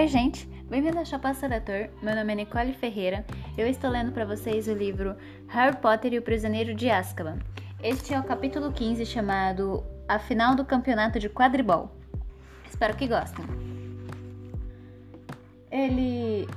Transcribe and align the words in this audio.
Oi, 0.00 0.08
gente! 0.08 0.46
Bem-vindo 0.70 0.98
ao 0.98 1.04
Chapa 1.04 1.34
Seletor. 1.34 1.90
Meu 2.02 2.16
nome 2.16 2.32
é 2.32 2.36
Nicole 2.36 2.72
Ferreira. 2.72 3.22
Eu 3.58 3.66
estou 3.66 3.90
lendo 3.90 4.12
para 4.12 4.24
vocês 4.24 4.66
o 4.66 4.72
livro 4.72 5.14
Harry 5.48 5.76
Potter 5.76 6.14
e 6.14 6.18
o 6.18 6.22
Prisioneiro 6.22 6.74
de 6.74 6.88
Azkaban. 6.88 7.38
Este 7.82 8.14
é 8.14 8.18
o 8.18 8.24
capítulo 8.24 8.72
15 8.72 9.04
chamado 9.04 9.84
A 10.08 10.18
Final 10.18 10.54
do 10.54 10.64
Campeonato 10.64 11.18
de 11.18 11.28
Quadribol. 11.28 11.90
Espero 12.66 12.96
que 12.96 13.06
gostem. 13.06 13.44
Ele 15.70 16.48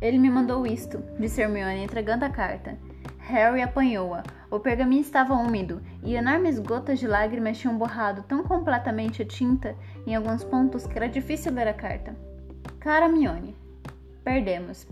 ele 0.00 0.16
me 0.16 0.30
mandou 0.30 0.66
isto, 0.66 1.04
disse 1.20 1.42
Hermione 1.42 1.84
entregando 1.84 2.24
a 2.24 2.30
carta. 2.30 2.78
Harry 3.18 3.60
apanhou-a. 3.60 4.22
O 4.50 4.58
pergaminho 4.58 5.02
estava 5.02 5.34
úmido 5.34 5.82
e 6.02 6.14
enormes 6.14 6.58
gotas 6.58 6.98
de 6.98 7.06
lágrimas 7.06 7.58
tinham 7.58 7.76
borrado 7.76 8.22
tão 8.22 8.42
completamente 8.42 9.20
a 9.20 9.26
tinta 9.26 9.76
em 10.06 10.16
alguns 10.16 10.42
pontos 10.42 10.86
que 10.86 10.96
era 10.96 11.10
difícil 11.10 11.52
ler 11.52 11.68
a 11.68 11.74
carta. 11.74 12.16
Cara 12.86 13.08
Mione, 13.08 13.56
perdemos. 14.22 14.86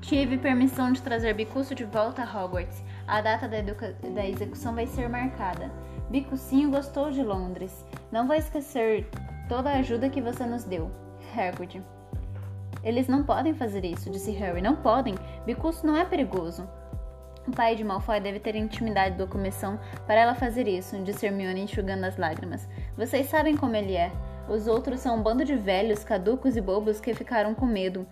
Tive 0.00 0.38
permissão 0.38 0.92
de 0.92 1.02
trazer 1.02 1.34
Bicuço 1.34 1.74
de 1.74 1.82
volta 1.82 2.22
a 2.22 2.24
Hogwarts. 2.24 2.80
A 3.08 3.20
data 3.20 3.48
da, 3.48 3.60
da 3.60 4.24
execução 4.24 4.72
vai 4.72 4.86
ser 4.86 5.08
marcada. 5.08 5.68
Bicucinho 6.08 6.70
gostou 6.70 7.10
de 7.10 7.24
Londres. 7.24 7.84
Não 8.12 8.28
vai 8.28 8.38
esquecer 8.38 9.08
toda 9.48 9.68
a 9.68 9.78
ajuda 9.78 10.08
que 10.08 10.20
você 10.20 10.46
nos 10.46 10.62
deu. 10.62 10.88
Hagrid. 11.36 11.82
Eles 12.84 13.08
não 13.08 13.24
podem 13.24 13.52
fazer 13.52 13.84
isso, 13.84 14.10
disse 14.10 14.30
Harry. 14.30 14.62
Não 14.62 14.76
podem. 14.76 15.16
Bicuço 15.44 15.84
não 15.84 15.96
é 15.96 16.04
perigoso. 16.04 16.68
O 17.48 17.50
pai 17.50 17.74
de 17.74 17.82
Malfoy 17.82 18.20
deve 18.20 18.38
ter 18.38 18.54
intimidade 18.54 19.18
da 19.18 19.26
comissão 19.26 19.80
para 20.06 20.20
ela 20.20 20.36
fazer 20.36 20.68
isso, 20.68 20.96
disse 21.02 21.26
Hermione 21.26 21.62
enxugando 21.62 22.04
as 22.04 22.16
lágrimas. 22.16 22.68
Vocês 22.96 23.26
sabem 23.26 23.56
como 23.56 23.74
ele 23.74 23.96
é. 23.96 24.12
Os 24.48 24.66
outros 24.66 25.00
são 25.00 25.16
um 25.16 25.22
bando 25.22 25.44
de 25.44 25.56
velhos, 25.56 26.04
caducos 26.04 26.56
e 26.56 26.60
bobos 26.60 27.00
que 27.00 27.14
ficaram 27.14 27.54
com 27.54 27.66
medo. 27.66 28.06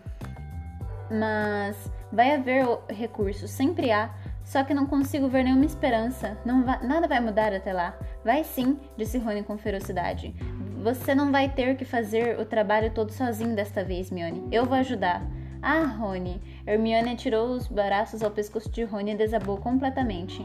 Mas 1.10 1.90
vai 2.10 2.34
haver 2.34 2.66
recurso, 2.88 3.46
sempre 3.46 3.90
há. 3.90 4.10
Só 4.44 4.64
que 4.64 4.74
não 4.74 4.86
consigo 4.86 5.28
ver 5.28 5.44
nenhuma 5.44 5.64
esperança. 5.64 6.36
Não 6.44 6.64
va 6.64 6.78
nada 6.82 7.06
vai 7.06 7.20
mudar 7.20 7.52
até 7.52 7.72
lá. 7.72 7.96
Vai 8.24 8.44
sim, 8.44 8.78
disse 8.96 9.18
Rony 9.18 9.42
com 9.42 9.56
ferocidade. 9.56 10.34
Você 10.82 11.14
não 11.14 11.30
vai 11.30 11.48
ter 11.48 11.76
que 11.76 11.84
fazer 11.84 12.40
o 12.40 12.44
trabalho 12.44 12.92
todo 12.92 13.12
sozinho 13.12 13.54
desta 13.54 13.84
vez, 13.84 14.10
Mione. 14.10 14.48
Eu 14.50 14.66
vou 14.66 14.76
ajudar. 14.76 15.22
Ah, 15.62 15.84
Rony! 15.84 16.42
Hermione 16.66 17.10
atirou 17.10 17.50
os 17.50 17.68
braços 17.68 18.20
ao 18.20 18.32
pescoço 18.32 18.68
de 18.68 18.82
Rony 18.82 19.12
e 19.12 19.16
desabou 19.16 19.58
completamente. 19.58 20.44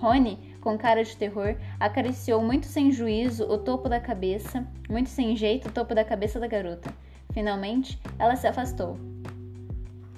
Rony, 0.00 0.45
com 0.66 0.76
cara 0.76 1.04
de 1.04 1.16
terror, 1.16 1.54
acariciou 1.78 2.42
muito 2.42 2.66
sem 2.66 2.90
juízo 2.90 3.44
o 3.44 3.56
topo 3.56 3.88
da 3.88 4.00
cabeça, 4.00 4.66
muito 4.90 5.08
sem 5.08 5.36
jeito 5.36 5.68
o 5.68 5.70
topo 5.70 5.94
da 5.94 6.04
cabeça 6.04 6.40
da 6.40 6.48
garota. 6.48 6.92
Finalmente, 7.32 7.96
ela 8.18 8.34
se 8.34 8.48
afastou. 8.48 8.98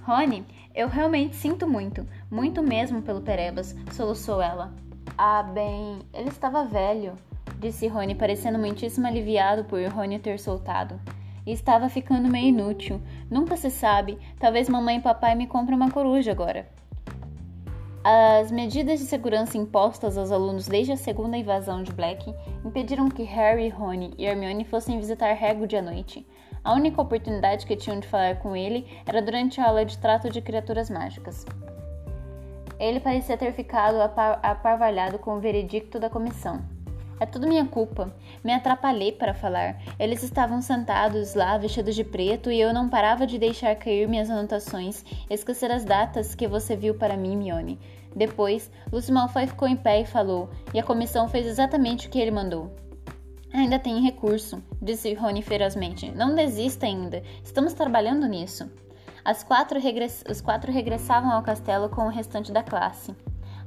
Rony, 0.00 0.46
eu 0.74 0.88
realmente 0.88 1.36
sinto 1.36 1.68
muito, 1.68 2.08
muito 2.30 2.62
mesmo 2.62 3.02
pelo 3.02 3.20
Perebas, 3.20 3.76
soluçou 3.92 4.40
ela. 4.40 4.72
Ah, 5.18 5.42
bem, 5.42 5.98
ele 6.14 6.30
estava 6.30 6.64
velho, 6.64 7.12
disse 7.60 7.86
Rony, 7.86 8.14
parecendo 8.14 8.58
muitíssimo 8.58 9.06
aliviado 9.06 9.64
por 9.64 9.86
Rony 9.86 10.18
ter 10.18 10.38
soltado 10.38 10.98
e 11.44 11.52
estava 11.52 11.90
ficando 11.90 12.26
meio 12.26 12.48
inútil. 12.48 13.02
Nunca 13.30 13.54
se 13.54 13.68
sabe, 13.68 14.18
talvez 14.40 14.66
mamãe 14.66 14.96
e 14.96 15.02
papai 15.02 15.34
me 15.34 15.46
comprem 15.46 15.76
uma 15.76 15.90
coruja 15.90 16.32
agora. 16.32 16.66
As 18.10 18.50
medidas 18.50 19.00
de 19.00 19.04
segurança 19.04 19.58
impostas 19.58 20.16
aos 20.16 20.32
alunos 20.32 20.66
desde 20.66 20.92
a 20.92 20.96
segunda 20.96 21.36
invasão 21.36 21.82
de 21.82 21.92
Black 21.92 22.34
impediram 22.64 23.10
que 23.10 23.22
Harry, 23.22 23.68
Rony 23.68 24.14
e 24.16 24.24
Hermione 24.24 24.64
fossem 24.64 24.98
visitar 24.98 25.32
Hagrid 25.32 25.76
à 25.76 25.82
noite. 25.82 26.26
A 26.64 26.72
única 26.72 27.02
oportunidade 27.02 27.66
que 27.66 27.76
tinham 27.76 28.00
de 28.00 28.08
falar 28.08 28.38
com 28.38 28.56
ele 28.56 28.86
era 29.04 29.20
durante 29.20 29.60
a 29.60 29.66
aula 29.66 29.84
de 29.84 29.98
trato 29.98 30.30
de 30.30 30.40
criaturas 30.40 30.88
mágicas. 30.88 31.44
Ele 32.80 32.98
parecia 32.98 33.36
ter 33.36 33.52
ficado 33.52 34.00
aparvalhado 34.42 35.18
com 35.18 35.36
o 35.36 35.40
veredicto 35.40 36.00
da 36.00 36.08
comissão. 36.08 36.77
É 37.20 37.26
tudo 37.26 37.48
minha 37.48 37.66
culpa. 37.66 38.14
Me 38.44 38.52
atrapalhei 38.52 39.12
para 39.12 39.34
falar. 39.34 39.80
Eles 39.98 40.22
estavam 40.22 40.62
sentados 40.62 41.34
lá, 41.34 41.58
vestidos 41.58 41.94
de 41.94 42.04
preto, 42.04 42.50
e 42.50 42.60
eu 42.60 42.72
não 42.72 42.88
parava 42.88 43.26
de 43.26 43.38
deixar 43.38 43.74
cair 43.76 44.08
minhas 44.08 44.30
anotações, 44.30 45.04
esquecer 45.28 45.70
as 45.70 45.84
datas 45.84 46.34
que 46.34 46.46
você 46.46 46.76
viu 46.76 46.94
para 46.94 47.16
mim, 47.16 47.36
Mione. 47.36 47.78
Depois, 48.14 48.70
Lúcio 48.92 49.12
Malfoy 49.12 49.46
ficou 49.46 49.68
em 49.68 49.76
pé 49.76 50.00
e 50.00 50.06
falou, 50.06 50.48
e 50.72 50.78
a 50.78 50.84
comissão 50.84 51.28
fez 51.28 51.46
exatamente 51.46 52.06
o 52.06 52.10
que 52.10 52.18
ele 52.18 52.30
mandou. 52.30 52.74
Ainda 53.52 53.78
tem 53.78 54.02
recurso, 54.02 54.62
disse 54.80 55.14
Rony 55.14 55.42
ferozmente. 55.42 56.10
Não 56.10 56.34
desista 56.34 56.86
ainda. 56.86 57.22
Estamos 57.42 57.72
trabalhando 57.72 58.26
nisso. 58.26 58.70
Quatro 59.46 59.78
Os 60.30 60.40
quatro 60.40 60.72
regressavam 60.72 61.30
ao 61.30 61.42
castelo 61.42 61.88
com 61.88 62.02
o 62.02 62.10
restante 62.10 62.52
da 62.52 62.62
classe. 62.62 63.14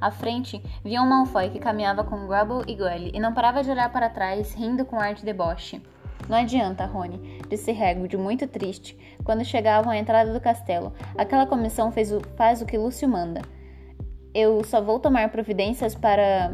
À 0.02 0.10
frente, 0.10 0.60
viam 0.84 1.06
Malfoy 1.06 1.52
que 1.52 1.60
caminhava 1.60 2.04
com 2.04 2.26
Grubble 2.26 2.64
e 2.68 2.76
Gully 2.76 3.12
e 3.14 3.20
não 3.20 3.36
parava 3.36 3.64
de 3.64 3.70
olhar 3.70 3.92
para 3.92 4.10
trás, 4.10 4.56
rindo 4.56 4.84
com 4.84 5.00
ar 5.00 5.14
de 5.14 5.24
deboche. 5.24 5.80
Não 6.28 6.38
adianta, 6.38 6.86
Rony, 6.86 7.40
disse 7.48 7.70
Hagrid, 7.70 8.18
muito 8.18 8.48
triste, 8.48 8.98
quando 9.24 9.46
chegavam 9.46 9.92
à 9.92 9.98
entrada 9.98 10.34
do 10.34 10.42
castelo. 10.42 10.92
Aquela 11.16 11.46
comissão 11.46 11.92
fez 11.92 12.12
o, 12.12 12.20
faz 12.36 12.64
o 12.64 12.66
que 12.66 12.80
Lúcio 12.80 13.08
manda. 13.08 13.44
Eu 14.34 14.64
só 14.64 14.82
vou 14.82 15.00
tomar 15.00 15.30
providências 15.30 15.94
para 15.94 16.52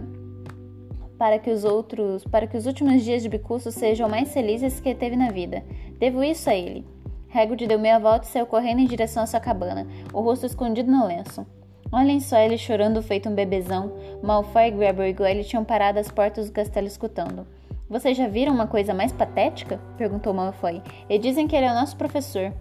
para 1.17 1.39
que 1.39 1.49
os 1.49 1.63
outros, 1.63 2.23
para 2.25 2.45
que 2.45 2.55
os 2.55 2.67
últimos 2.67 3.03
dias 3.03 3.23
de 3.23 3.29
Bicuço 3.29 3.71
sejam 3.71 4.07
mais 4.07 4.31
felizes 4.31 4.79
que 4.79 4.93
teve 4.93 5.15
na 5.15 5.31
vida. 5.31 5.63
Devo 5.97 6.23
isso 6.23 6.47
a 6.47 6.53
ele. 6.53 6.85
Hagrid 7.33 7.65
deu 7.65 7.79
meia 7.79 7.97
volta 7.97 8.25
e 8.25 8.29
saiu 8.29 8.45
correndo 8.45 8.81
em 8.81 8.85
direção 8.85 9.23
à 9.23 9.25
sua 9.25 9.39
cabana, 9.39 9.87
o 10.13 10.21
rosto 10.21 10.45
escondido 10.45 10.91
no 10.91 11.07
lenço. 11.07 11.45
Olhem 11.91 12.19
só 12.19 12.37
ele 12.37 12.57
chorando 12.57 13.01
feito 13.01 13.29
um 13.29 13.35
bebezão. 13.35 13.93
Malfoy, 14.21 14.71
Grabber 14.71 15.07
e 15.07 15.13
Goyle 15.13 15.43
tinham 15.43 15.63
parado 15.63 15.99
às 15.99 16.11
portas 16.11 16.47
do 16.47 16.53
castelo 16.53 16.87
escutando. 16.87 17.47
Vocês 17.89 18.17
já 18.17 18.27
viram 18.27 18.53
uma 18.53 18.67
coisa 18.67 18.93
mais 18.93 19.13
patética? 19.13 19.79
perguntou 19.97 20.33
Malfoy. 20.33 20.81
E 21.09 21.17
dizem 21.17 21.47
que 21.47 21.55
ele 21.55 21.65
é 21.65 21.71
o 21.71 21.75
nosso 21.75 21.95
professor. 21.95 22.51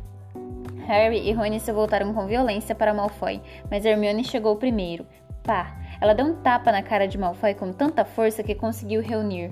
Harry 0.87 1.29
e 1.29 1.33
Rony 1.33 1.59
se 1.59 1.73
voltaram 1.73 2.15
com 2.15 2.27
violência 2.27 2.73
para 2.73 2.95
Malfoy, 2.95 3.43
mas 3.69 3.85
Hermione 3.85 4.23
chegou 4.23 4.55
primeiro. 4.55 5.05
Pá! 5.43 5.77
Ela 6.01 6.15
deu 6.15 6.27
um 6.27 6.37
tapa 6.37 6.71
na 6.71 6.83
cara 6.83 7.09
de 7.09 7.19
Malfoy 7.19 7.55
com 7.55 7.73
tanta 7.73 8.05
força 8.05 8.45
que 8.45 8.55
conseguiu 8.55 9.03
reunir. 9.03 9.51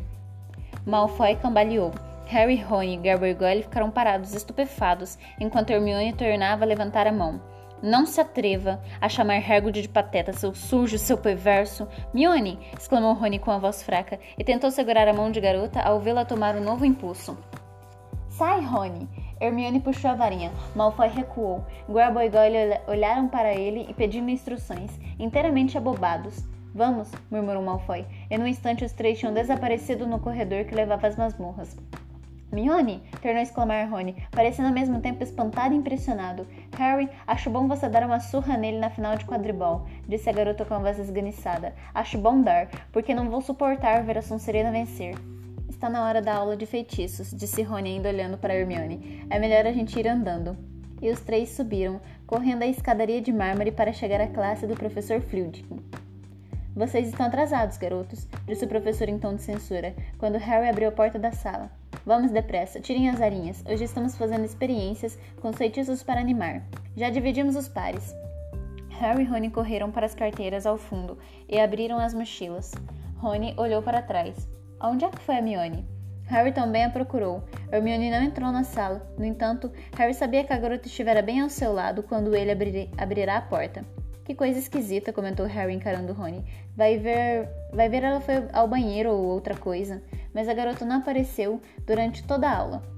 Malfoy 0.87 1.35
cambaleou. 1.35 1.91
Harry, 2.27 2.57
Rony, 2.57 3.01
e 3.03 3.35
Goyle 3.35 3.63
ficaram 3.65 3.91
parados, 3.91 4.33
estupefados, 4.33 5.19
enquanto 5.41 5.71
Hermione 5.71 6.13
tornava 6.13 6.65
a 6.65 6.67
levantar 6.67 7.07
a 7.07 7.13
mão. 7.13 7.41
Não 7.85 8.07
se 8.07 8.19
atreva 8.19 8.81
a 8.99 9.11
chamar 9.11 9.43
Hagrid 9.45 9.83
de 9.83 9.91
pateta, 9.91 10.33
seu 10.33 10.55
sujo, 10.55 10.97
seu 10.97 11.19
perverso. 11.19 11.87
Mione! 12.15 12.59
exclamou 12.73 13.13
Rony 13.13 13.39
com 13.39 13.51
a 13.51 13.59
voz 13.59 13.83
fraca 13.83 14.19
e 14.39 14.43
tentou 14.43 14.71
segurar 14.71 15.07
a 15.07 15.13
mão 15.13 15.31
de 15.31 15.39
garota 15.39 15.83
ao 15.83 16.01
vê-la 16.01 16.25
tomar 16.25 16.57
um 16.57 16.65
novo 16.65 16.87
impulso. 16.87 17.37
Sai, 18.31 18.63
Rony! 18.63 19.07
Hermione 19.39 19.81
puxou 19.81 20.13
a 20.13 20.15
varinha. 20.15 20.51
Malfoy 20.75 21.09
recuou. 21.09 21.63
Grabo 21.87 22.23
e 22.23 22.31
Goyle 22.31 22.81
olharam 22.89 23.29
para 23.29 23.53
ele 23.53 23.85
e 23.87 23.93
pedindo 23.93 24.31
instruções, 24.31 24.99
inteiramente 25.19 25.77
abobados. 25.77 26.43
Vamos, 26.75 27.13
murmurou 27.31 27.63
Malfoy, 27.63 28.07
e 28.31 28.39
num 28.39 28.47
instante 28.47 28.83
os 28.83 28.93
três 28.93 29.19
tinham 29.19 29.35
desaparecido 29.35 30.07
no 30.07 30.19
corredor 30.19 30.65
que 30.65 30.75
levava 30.75 31.07
às 31.07 31.17
masmorras. 31.17 31.77
Mione! 32.55 33.03
tornou 33.21 33.41
a 33.41 33.43
exclamar 33.43 33.91
Rony, 33.91 34.15
parecendo 34.31 34.69
ao 34.69 34.75
mesmo 34.75 35.01
tempo 35.01 35.23
espantado 35.23 35.75
e 35.75 35.77
impressionado. 35.77 36.47
Harry, 36.79 37.09
acho 37.27 37.51
bom 37.51 37.67
você 37.67 37.89
dar 37.89 38.07
uma 38.07 38.21
surra 38.21 38.57
nele 38.57 38.79
na 38.79 38.89
final 38.89 39.17
de 39.17 39.25
quadribol, 39.25 39.87
disse 40.09 40.31
a 40.31 40.33
garota 40.33 40.65
com 40.65 40.75
a 40.75 40.79
voz 40.79 40.99
esganiçada. 40.99 41.75
Acho 41.93 42.17
bom 42.17 42.41
dar, 42.41 42.69
porque 42.93 43.15
não 43.15 43.29
vou 43.29 43.41
suportar 43.41 44.05
ver 44.05 44.19
a 44.19 44.23
Sonserina 44.23 44.71
vencer. 44.71 45.17
Está 45.69 45.91
na 45.91 46.07
hora 46.07 46.23
da 46.23 46.35
aula 46.35 46.57
de 46.57 46.65
feitiços, 46.65 47.33
disse 47.33 47.63
Rony 47.63 47.97
ainda 47.97 48.09
olhando 48.09 48.39
para 48.39 48.55
Hermione. 48.55 49.27
É 49.29 49.39
melhor 49.39 49.67
a 49.67 49.73
gente 49.73 49.99
ir 49.99 50.07
andando. 50.07 50.57
E 51.03 51.11
os 51.11 51.21
três 51.21 51.51
subiram, 51.51 52.01
correndo 52.27 52.63
a 52.63 52.67
escadaria 52.67 53.21
de 53.21 53.33
mármore 53.33 53.73
para 53.73 53.93
chegar 53.93 54.21
à 54.21 54.29
classe 54.29 54.67
do 54.67 54.75
professor 54.75 55.21
Flitwick. 55.21 55.67
Vocês 56.75 57.07
estão 57.07 57.27
atrasados, 57.27 57.77
garotos, 57.77 58.27
disse 58.47 58.65
o 58.65 58.69
professor 58.69 59.09
em 59.09 59.19
tom 59.19 59.35
de 59.35 59.43
censura, 59.43 59.95
quando 60.19 60.39
Harry 60.39 60.69
abriu 60.69 60.89
a 60.89 60.93
porta 60.93 61.19
da 61.19 61.31
sala. 61.31 61.71
Vamos 62.07 62.31
depressa, 62.31 62.81
tirem 62.81 63.09
as 63.09 63.19
arinhas. 63.23 63.65
Hoje 63.67 63.85
estamos 63.85 64.15
fazendo 64.15 64.45
experiências 64.45 65.19
com 65.41 65.55
feitiços 65.55 66.03
para 66.03 66.21
animar. 66.21 66.63
Já 66.95 67.09
dividimos 67.09 67.57
os 67.57 67.67
pares. 67.67 68.15
Harry 68.91 69.23
e 69.23 69.25
Rony 69.25 69.49
correram 69.49 69.91
para 69.91 70.05
as 70.05 70.15
carteiras 70.15 70.67
ao 70.67 70.77
fundo 70.77 71.17
e 71.49 71.59
abriram 71.59 71.99
as 71.99 72.13
mochilas. 72.13 72.73
Rony 73.17 73.55
olhou 73.57 73.83
para 73.83 74.03
trás. 74.03 74.47
Onde 74.83 75.07
é 75.07 75.09
que 75.09 75.19
foi 75.19 75.37
a 75.37 75.39
Hermione? 75.39 75.89
Harry 76.27 76.53
também 76.53 76.85
a 76.85 76.91
procurou. 76.91 77.43
Hermione 77.73 78.11
não 78.11 78.23
entrou 78.23 78.53
na 78.53 78.65
sala. 78.65 79.11
No 79.17 79.25
entanto, 79.25 79.73
Harry 79.97 80.13
sabia 80.13 80.45
que 80.45 80.53
a 80.53 80.59
garota 80.59 80.87
estivera 80.87 81.23
bem 81.23 81.41
ao 81.41 81.49
seu 81.49 81.73
lado 81.73 82.03
quando 82.03 82.37
ele 82.37 82.53
abrir, 82.53 82.91
abrirá 82.99 83.39
a 83.39 83.43
porta. 83.43 83.83
Que 84.25 84.35
coisa 84.35 84.59
esquisita, 84.59 85.13
comentou 85.13 85.45
Harry 85.47 85.75
encarando 85.75 86.15
Rony. 86.15 86.43
Vai 86.75 86.97
ver. 86.99 87.49
Vai 87.73 87.89
ver 87.89 88.03
ela 88.03 88.21
foi 88.21 88.37
ao 88.53 88.67
banheiro 88.67 89.11
ou 89.11 89.25
outra 89.25 89.55
coisa. 89.55 90.03
Mas 90.33 90.49
a 90.49 90.55
garota 90.55 90.85
não 90.85 90.97
apareceu 90.97 91.61
durante 91.87 92.25
toda 92.25 92.49
a 92.49 92.57
aula. 92.57 92.95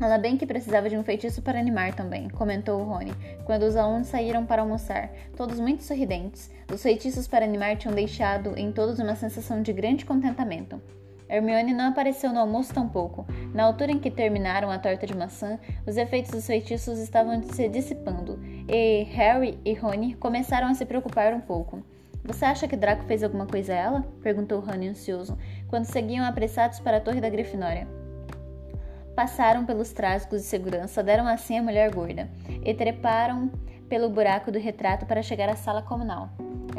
Ela 0.00 0.16
bem 0.16 0.36
que 0.36 0.46
precisava 0.46 0.88
de 0.88 0.96
um 0.96 1.04
feitiço 1.04 1.42
para 1.42 1.58
animar 1.58 1.94
também, 1.94 2.30
comentou 2.30 2.82
Rony, 2.82 3.12
quando 3.44 3.64
os 3.64 3.76
alunos 3.76 4.06
saíram 4.06 4.46
para 4.46 4.62
almoçar, 4.62 5.10
todos 5.36 5.60
muito 5.60 5.84
sorridentes. 5.84 6.50
Os 6.72 6.82
feitiços 6.82 7.28
para 7.28 7.44
animar 7.44 7.76
tinham 7.76 7.94
deixado 7.94 8.58
em 8.58 8.72
todos 8.72 8.98
uma 8.98 9.14
sensação 9.14 9.60
de 9.60 9.74
grande 9.74 10.06
contentamento. 10.06 10.80
Hermione 11.30 11.72
não 11.72 11.90
apareceu 11.90 12.32
no 12.32 12.40
almoço 12.40 12.74
tampouco. 12.74 13.24
Na 13.54 13.62
altura 13.62 13.92
em 13.92 13.98
que 14.00 14.10
terminaram 14.10 14.70
a 14.70 14.78
torta 14.78 15.06
de 15.06 15.16
maçã, 15.16 15.58
os 15.86 15.96
efeitos 15.96 16.32
dos 16.32 16.46
feitiços 16.46 16.98
estavam 16.98 17.40
se 17.42 17.68
dissipando, 17.68 18.40
e 18.68 19.04
Harry 19.12 19.58
e 19.64 19.72
Rony 19.74 20.14
começaram 20.14 20.66
a 20.66 20.74
se 20.74 20.84
preocupar 20.84 21.32
um 21.32 21.40
pouco. 21.40 21.82
Você 22.24 22.44
acha 22.44 22.66
que 22.66 22.76
Draco 22.76 23.04
fez 23.04 23.22
alguma 23.22 23.46
coisa 23.46 23.72
a 23.72 23.76
ela? 23.76 24.04
perguntou 24.22 24.60
Rony 24.60 24.88
ansioso, 24.88 25.38
quando 25.68 25.84
seguiam 25.84 26.24
apressados 26.26 26.80
para 26.80 26.96
a 26.96 27.00
torre 27.00 27.20
da 27.20 27.30
Grifinória. 27.30 27.86
Passaram 29.14 29.64
pelos 29.64 29.92
trásegos 29.92 30.42
de 30.42 30.46
segurança, 30.46 31.02
deram 31.02 31.26
assim 31.26 31.58
à 31.58 31.62
mulher 31.62 31.90
gorda 31.90 32.28
e 32.64 32.74
treparam 32.74 33.50
pelo 33.88 34.10
buraco 34.10 34.50
do 34.50 34.58
retrato 34.58 35.06
para 35.06 35.22
chegar 35.22 35.48
à 35.48 35.56
sala 35.56 35.82
comunal. 35.82 36.30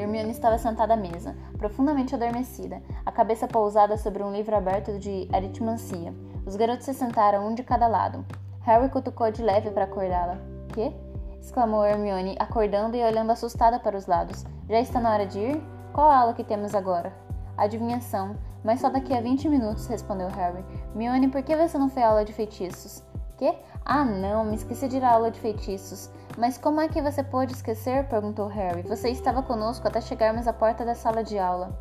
Hermione 0.02 0.32
estava 0.32 0.58
sentada 0.58 0.96
à 0.96 0.98
mesa, 0.98 1.36
profundamente 1.58 2.16
adormecida, 2.16 2.82
a 3.06 3.12
cabeça 3.12 3.48
pousada 3.48 3.96
sobre 3.98 4.24
um 4.24 4.32
livro 4.32 4.56
aberto 4.56 4.98
de 4.98 5.30
aritmancia. 5.32 6.14
Os 6.46 6.56
garotos 6.56 6.86
se 6.86 6.94
sentaram 6.94 7.48
um 7.48 7.54
de 7.54 7.62
cada 7.62 7.88
lado. 7.88 8.26
Harry 8.62 8.90
cutucou 8.90 9.32
de 9.32 9.44
leve 9.44 9.70
para 9.70 9.84
acordá-la. 9.84 10.38
Que? 10.70 10.92
exclamou 11.40 11.86
Hermione, 11.86 12.36
acordando 12.40 12.98
e 12.98 13.04
olhando 13.04 13.32
assustada 13.32 13.80
para 13.80 13.98
os 13.98 14.08
lados. 14.08 14.44
Já 14.68 14.80
está 14.80 15.00
na 15.00 15.14
hora 15.14 15.26
de 15.26 15.40
ir? 15.40 15.64
Qual 15.94 16.10
a 16.10 16.18
aula 16.18 16.34
que 16.34 16.44
temos 16.44 16.74
agora? 16.74 17.14
Adivinhação. 17.58 18.36
Mas 18.64 18.80
só 18.80 18.90
daqui 18.90 19.14
a 19.14 19.22
20 19.22 19.50
minutos, 19.50 19.88
respondeu 19.88 20.30
Harry. 20.30 20.64
Mione, 20.96 21.30
por 21.30 21.42
que 21.44 21.56
você 21.56 21.78
não 21.78 21.90
à 21.96 22.08
aula 22.08 22.26
de 22.26 22.34
feitiços? 22.34 23.04
Que? 23.42 23.56
Ah, 23.84 24.06
não, 24.06 24.46
me 24.46 24.54
esqueci 24.54 24.88
de 24.88 24.98
ir 24.98 25.04
à 25.04 25.14
aula 25.14 25.32
de 25.32 25.40
feitiços. 25.40 26.12
Mas 26.38 26.60
como 26.60 26.80
é 26.80 26.88
que 26.88 27.02
você 27.02 27.24
pôde 27.24 27.54
esquecer? 27.54 28.08
perguntou 28.08 28.46
Harry. 28.46 28.84
Você 28.84 29.10
estava 29.10 29.42
conosco 29.42 29.88
até 29.88 30.00
chegarmos 30.00 30.48
à 30.48 30.54
porta 30.54 30.86
da 30.86 30.94
sala 30.94 31.24
de 31.24 31.40
aula. 31.40 31.76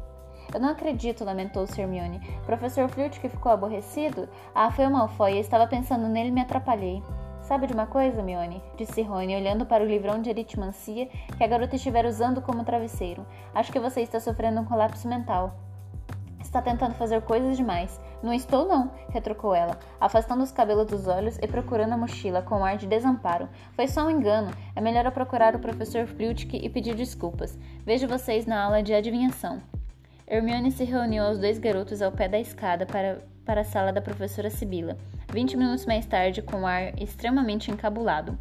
Eu 0.55 0.59
não 0.59 0.71
acredito, 0.71 1.23
lamentou-se 1.23 1.79
Hermione. 1.79 2.19
Professor 2.47 2.89
Flitwick 2.89 3.29
ficou 3.29 3.53
aborrecido? 3.53 4.27
Ah, 4.55 4.71
foi 4.71 4.87
o 4.87 4.91
Malfoy. 4.91 5.35
Eu 5.35 5.41
estava 5.43 5.67
pensando 5.67 6.09
nele 6.09 6.31
e 6.31 6.33
me 6.33 6.41
atrapalhei. 6.41 7.03
Sabe 7.43 7.67
de 7.67 7.75
uma 7.75 7.87
coisa, 7.87 8.23
Mione? 8.23 8.63
Disse 8.79 9.03
Rony, 9.03 9.37
olhando 9.37 9.67
para 9.67 9.85
o 9.85 9.87
livrão 9.87 10.23
de 10.23 10.31
aritmancia 10.31 11.09
que 11.37 11.45
a 11.45 11.47
garota 11.47 11.77
estivera 11.77 12.09
usando 12.09 12.41
como 12.41 12.65
travesseiro. 12.65 13.27
Acho 13.55 13.71
que 13.71 13.79
você 13.79 14.01
está 14.01 14.19
sofrendo 14.19 14.63
um 14.63 14.65
colapso 14.65 15.07
mental. 15.07 15.55
Está 16.41 16.63
tentando 16.63 16.95
fazer 16.95 17.21
coisas 17.21 17.59
demais. 17.59 18.01
Não 18.23 18.35
estou, 18.35 18.69
não, 18.69 18.91
retrucou 19.09 19.55
ela, 19.55 19.79
afastando 19.99 20.43
os 20.43 20.53
cabelos 20.53 20.87
dos 20.87 21.07
olhos 21.07 21.39
e 21.39 21.49
procurando 21.49 21.95
a 21.95 21.97
mochila 21.97 22.43
com 22.43 22.57
um 22.57 22.65
ar 22.65 22.77
de 22.77 22.87
desamparo. 22.87 23.49
Foi 23.73 23.89
só 23.89 24.07
um 24.07 24.11
engano. 24.11 24.51
É 24.77 24.81
melhor 24.81 25.07
eu 25.07 25.13
procurar 25.13 25.57
o 25.57 25.59
professor 25.59 26.07
Flitwick 26.07 26.57
e 26.63 26.69
pedir 26.69 26.95
desculpas. 26.95 27.59
Vejo 27.85 28.07
vocês 28.07 28.45
na 28.45 28.63
aula 28.63 28.83
de 28.83 28.93
adivinhação. 28.93 29.63
Hermione 30.27 30.71
se 30.71 30.85
reuniu 30.85 31.25
aos 31.25 31.39
dois 31.39 31.59
garotos 31.59 32.03
ao 32.03 32.13
pé 32.13 32.29
da 32.29 32.39
escada 32.39 32.85
para, 32.85 33.25
para 33.45 33.63
a 33.63 33.65
sala 33.65 33.93
da 33.93 34.03
professora 34.03 34.51
Sibila, 34.51 34.97
vinte 35.33 35.57
minutos 35.57 35.87
mais 35.87 36.07
tarde, 36.07 36.43
com 36.43 36.59
um 36.59 36.67
ar 36.67 37.01
extremamente 37.01 37.71
encabulado. 37.71 38.39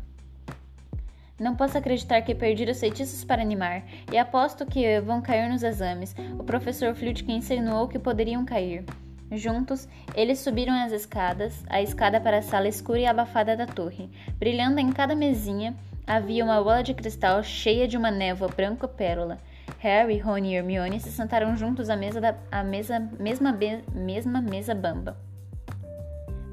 Não 1.40 1.56
posso 1.56 1.78
acreditar 1.78 2.22
que 2.22 2.36
perdi 2.36 2.70
os 2.70 2.80
feitiços 2.80 3.24
para 3.24 3.42
animar, 3.42 3.84
e 4.12 4.18
aposto 4.18 4.66
que 4.66 5.00
vão 5.00 5.22
cair 5.22 5.50
nos 5.50 5.64
exames. 5.64 6.14
O 6.38 6.44
professor 6.44 6.94
Flitwick 6.94 7.32
insinuou 7.32 7.88
que 7.88 7.98
poderiam 7.98 8.44
cair. 8.44 8.84
Juntos, 9.32 9.88
eles 10.16 10.40
subiram 10.40 10.74
as 10.74 10.92
escadas, 10.92 11.64
a 11.70 11.82
escada 11.82 12.20
para 12.20 12.40
a 12.40 12.42
sala 12.42 12.68
escura 12.68 13.00
e 13.00 13.06
abafada 13.06 13.56
da 13.56 13.68
torre. 13.68 14.10
Brilhando 14.40 14.80
em 14.80 14.92
cada 14.92 15.16
mesinha, 15.16 15.76
havia 16.08 16.44
uma 16.44 16.62
bola 16.64 16.82
de 16.82 16.96
cristal 16.96 17.44
cheia 17.44 17.88
de 17.88 17.96
uma 17.96 18.10
névoa 18.10 18.48
branco-pérola. 18.48 19.38
Harry, 19.78 20.18
Rony 20.18 20.54
e 20.54 20.56
Hermione 20.56 21.00
se 21.00 21.12
sentaram 21.12 21.56
juntos 21.56 21.90
à 21.90 21.96
mesa 21.96 22.20
da 22.20 22.36
à 22.52 22.64
mesa, 22.64 23.00
mesma, 23.20 23.58
mesma 23.94 24.42
mesa 24.42 24.74
bamba. 24.74 25.16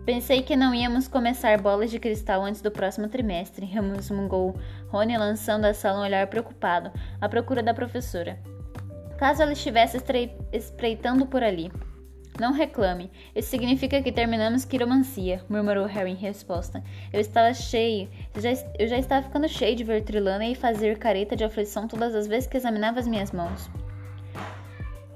Pensei 0.04 0.42
que 0.42 0.54
não 0.54 0.72
íamos 0.72 1.08
começar 1.08 1.60
bolas 1.60 1.90
de 1.90 1.98
cristal 1.98 2.44
antes 2.44 2.60
do 2.60 2.70
próximo 2.70 3.08
trimestre, 3.08 3.64
resmungou 3.66 4.54
Rony, 4.88 5.16
lançando 5.16 5.64
a 5.64 5.74
sala 5.74 6.00
um 6.00 6.02
olhar 6.02 6.26
preocupado, 6.26 6.92
à 7.20 7.28
procura 7.28 7.62
da 7.62 7.74
professora. 7.74 8.38
Caso 9.18 9.42
ela 9.42 9.52
estivesse 9.52 9.96
espreitando 10.52 11.26
por 11.26 11.42
ali. 11.42 11.72
Não 12.38 12.52
reclame. 12.52 13.10
Isso 13.34 13.48
significa 13.48 14.02
que 14.02 14.12
terminamos 14.12 14.64
quiromancia, 14.64 15.42
murmurou 15.48 15.86
Harry 15.86 16.10
em 16.10 16.14
resposta. 16.14 16.84
Eu 17.12 17.20
estava 17.20 17.54
cheio. 17.54 18.10
Eu 18.78 18.86
já 18.86 18.98
estava 18.98 19.26
ficando 19.26 19.48
cheio 19.48 19.74
de 19.74 19.84
ver 19.84 20.02
Trilana 20.02 20.44
e 20.44 20.54
fazer 20.54 20.98
careta 20.98 21.34
de 21.34 21.44
aflição 21.44 21.88
todas 21.88 22.14
as 22.14 22.26
vezes 22.26 22.46
que 22.46 22.56
examinava 22.58 23.00
as 23.00 23.06
minhas 23.06 23.32
mãos. 23.32 23.70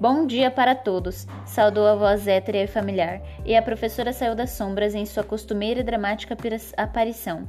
Bom 0.00 0.26
dia 0.26 0.50
para 0.50 0.74
todos, 0.74 1.26
saudou 1.44 1.86
a 1.86 1.94
voz 1.94 2.26
étrea 2.26 2.64
e 2.64 2.66
familiar, 2.66 3.20
e 3.44 3.54
a 3.54 3.60
professora 3.60 4.14
saiu 4.14 4.34
das 4.34 4.52
sombras 4.52 4.94
em 4.94 5.04
sua 5.04 5.22
costumeira 5.22 5.80
e 5.80 5.82
dramática 5.82 6.34
aparição. 6.74 7.46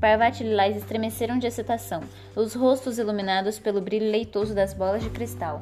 Parvati 0.00 0.42
e 0.42 0.48
Lilás 0.48 0.76
estremeceram 0.76 1.38
de 1.38 1.46
excitação, 1.46 2.00
os 2.34 2.54
rostos 2.56 2.98
iluminados 2.98 3.60
pelo 3.60 3.80
brilho 3.80 4.10
leitoso 4.10 4.52
das 4.52 4.74
bolas 4.74 5.04
de 5.04 5.10
cristal. 5.10 5.60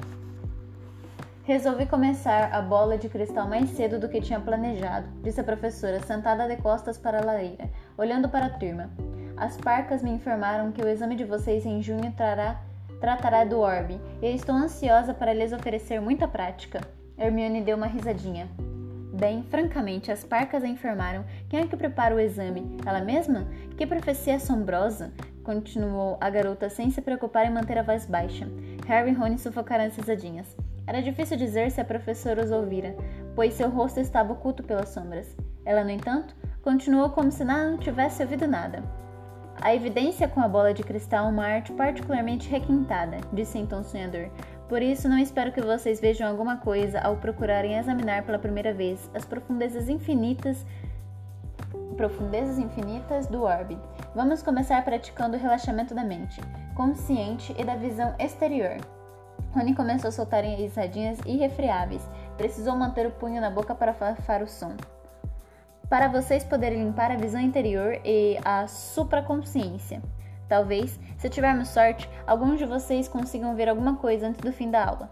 Resolvi 1.45 1.87
começar 1.87 2.53
a 2.53 2.61
bola 2.61 2.99
de 2.99 3.09
cristal 3.09 3.49
mais 3.49 3.71
cedo 3.71 3.99
do 3.99 4.09
que 4.09 4.21
tinha 4.21 4.39
planejado, 4.39 5.09
disse 5.23 5.41
a 5.41 5.45
professora, 5.45 5.99
sentada 6.01 6.47
de 6.47 6.57
costas 6.61 6.99
para 6.99 7.19
a 7.19 7.25
lareira, 7.25 7.71
olhando 7.97 8.29
para 8.29 8.47
a 8.47 8.51
turma. 8.51 8.91
As 9.37 9.57
parcas 9.57 10.03
me 10.03 10.11
informaram 10.11 10.71
que 10.71 10.83
o 10.83 10.89
exame 10.89 11.17
de 11.17 11.25
vocês 11.25 11.65
em 11.65 11.83
junho 11.83 12.13
trará 12.13 12.61
tratará 13.01 13.45
do 13.45 13.59
orbe, 13.59 13.99
e 14.21 14.27
estou 14.35 14.55
ansiosa 14.55 15.15
para 15.15 15.33
lhes 15.33 15.53
oferecer 15.53 16.01
muita 16.01 16.29
prática. 16.29 16.83
Hermione 17.17 17.63
deu 17.63 17.77
uma 17.77 17.87
risadinha. 17.87 18.47
Bem, 19.19 19.43
francamente, 19.45 20.13
as 20.13 20.23
parcas 20.23 20.63
a 20.63 20.69
informaram. 20.69 21.25
Quem 21.49 21.61
é 21.61 21.67
que 21.67 21.77
prepara 21.77 22.15
o 22.15 22.21
exame? 22.21 22.77
Ela 22.85 23.01
mesma? 23.01 23.49
Que 23.77 23.87
profecia 23.87 24.37
assombrosa! 24.37 25.13
Continuou 25.43 26.19
a 26.21 26.29
garota 26.29 26.69
sem 26.69 26.91
se 26.91 27.01
preocupar 27.01 27.47
em 27.47 27.51
manter 27.51 27.79
a 27.79 27.83
voz 27.83 28.05
baixa. 28.05 28.47
Harry 28.87 29.11
e 29.11 29.15
Rony 29.15 29.39
sufocaram 29.39 29.85
as 29.85 29.97
risadinhas. 29.97 30.55
Era 30.91 31.01
difícil 31.01 31.37
dizer 31.37 31.71
se 31.71 31.81
a 31.81 31.85
professora 31.85 32.43
os 32.43 32.51
ouvira, 32.51 32.97
pois 33.37 33.55
seu 33.55 33.71
rosto 33.71 34.01
estava 34.01 34.33
oculto 34.33 34.65
pelas 34.65 34.89
sombras. 34.89 35.37
Ela, 35.65 35.85
no 35.85 35.91
entanto, 35.91 36.35
continuou 36.63 37.11
como 37.11 37.31
se 37.31 37.45
não 37.45 37.79
tivesse 37.79 38.21
ouvido 38.25 38.49
nada. 38.49 38.83
A 39.61 39.73
evidência 39.73 40.27
com 40.27 40.41
a 40.41 40.49
bola 40.49 40.75
de 40.75 40.83
cristal 40.83 41.27
é 41.27 41.29
uma 41.29 41.47
arte 41.47 41.71
particularmente 41.75 42.51
requintada, 42.51 43.19
disse 43.33 43.57
então 43.57 43.83
o 43.83 43.85
sonhador. 43.85 44.31
Por 44.69 44.83
isso, 44.83 45.09
não 45.09 45.17
espero 45.17 45.53
que 45.53 45.61
vocês 45.61 46.01
vejam 46.01 46.27
alguma 46.27 46.57
coisa 46.57 46.99
ao 46.99 47.19
procurarem 47.19 47.79
examinar 47.79 48.25
pela 48.25 48.41
primeira 48.41 48.75
vez 48.75 49.09
as 49.15 49.25
profundezas 49.25 49.89
infinitas 49.89 50.67
profundezas 51.97 52.59
infinitas 52.59 53.29
do 53.29 53.45
orbe. 53.45 53.79
Vamos 54.13 54.43
começar 54.43 54.85
praticando 54.85 55.37
o 55.37 55.41
relaxamento 55.41 55.95
da 55.95 56.03
mente, 56.03 56.41
consciente 56.75 57.55
e 57.57 57.63
da 57.63 57.77
visão 57.77 58.13
exterior. 58.19 58.79
Rony 59.53 59.75
começou 59.75 60.09
a 60.09 60.13
soltar 60.13 60.45
risadinhas 60.45 61.19
irrefreáveis. 61.27 62.09
Precisou 62.37 62.77
manter 62.77 63.07
o 63.07 63.11
punho 63.11 63.41
na 63.41 63.51
boca 63.51 63.75
para 63.75 63.93
afastar 63.93 64.43
o 64.43 64.49
som 64.49 64.77
para 65.91 66.07
vocês 66.07 66.45
poderem 66.45 66.85
limpar 66.85 67.11
a 67.11 67.17
visão 67.17 67.41
interior 67.41 68.01
e 68.05 68.39
a 68.45 68.69
supraconsciência. 68.69 70.01
Talvez, 70.49 70.99
se 71.19 71.29
tivermos 71.29 71.69
sorte, 71.69 72.09
alguns 72.25 72.61
de 72.61 72.65
vocês 72.65 73.09
consigam 73.09 73.57
ver 73.57 73.69
alguma 73.69 73.97
coisa 73.97 74.29
antes 74.29 74.41
do 74.41 74.53
fim 74.53 74.71
da 74.71 74.87
aula. 74.87 75.11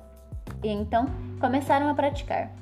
E 0.63 0.69
então, 0.69 1.07
começaram 1.41 1.89
a 1.89 1.95
praticar. 1.95 2.53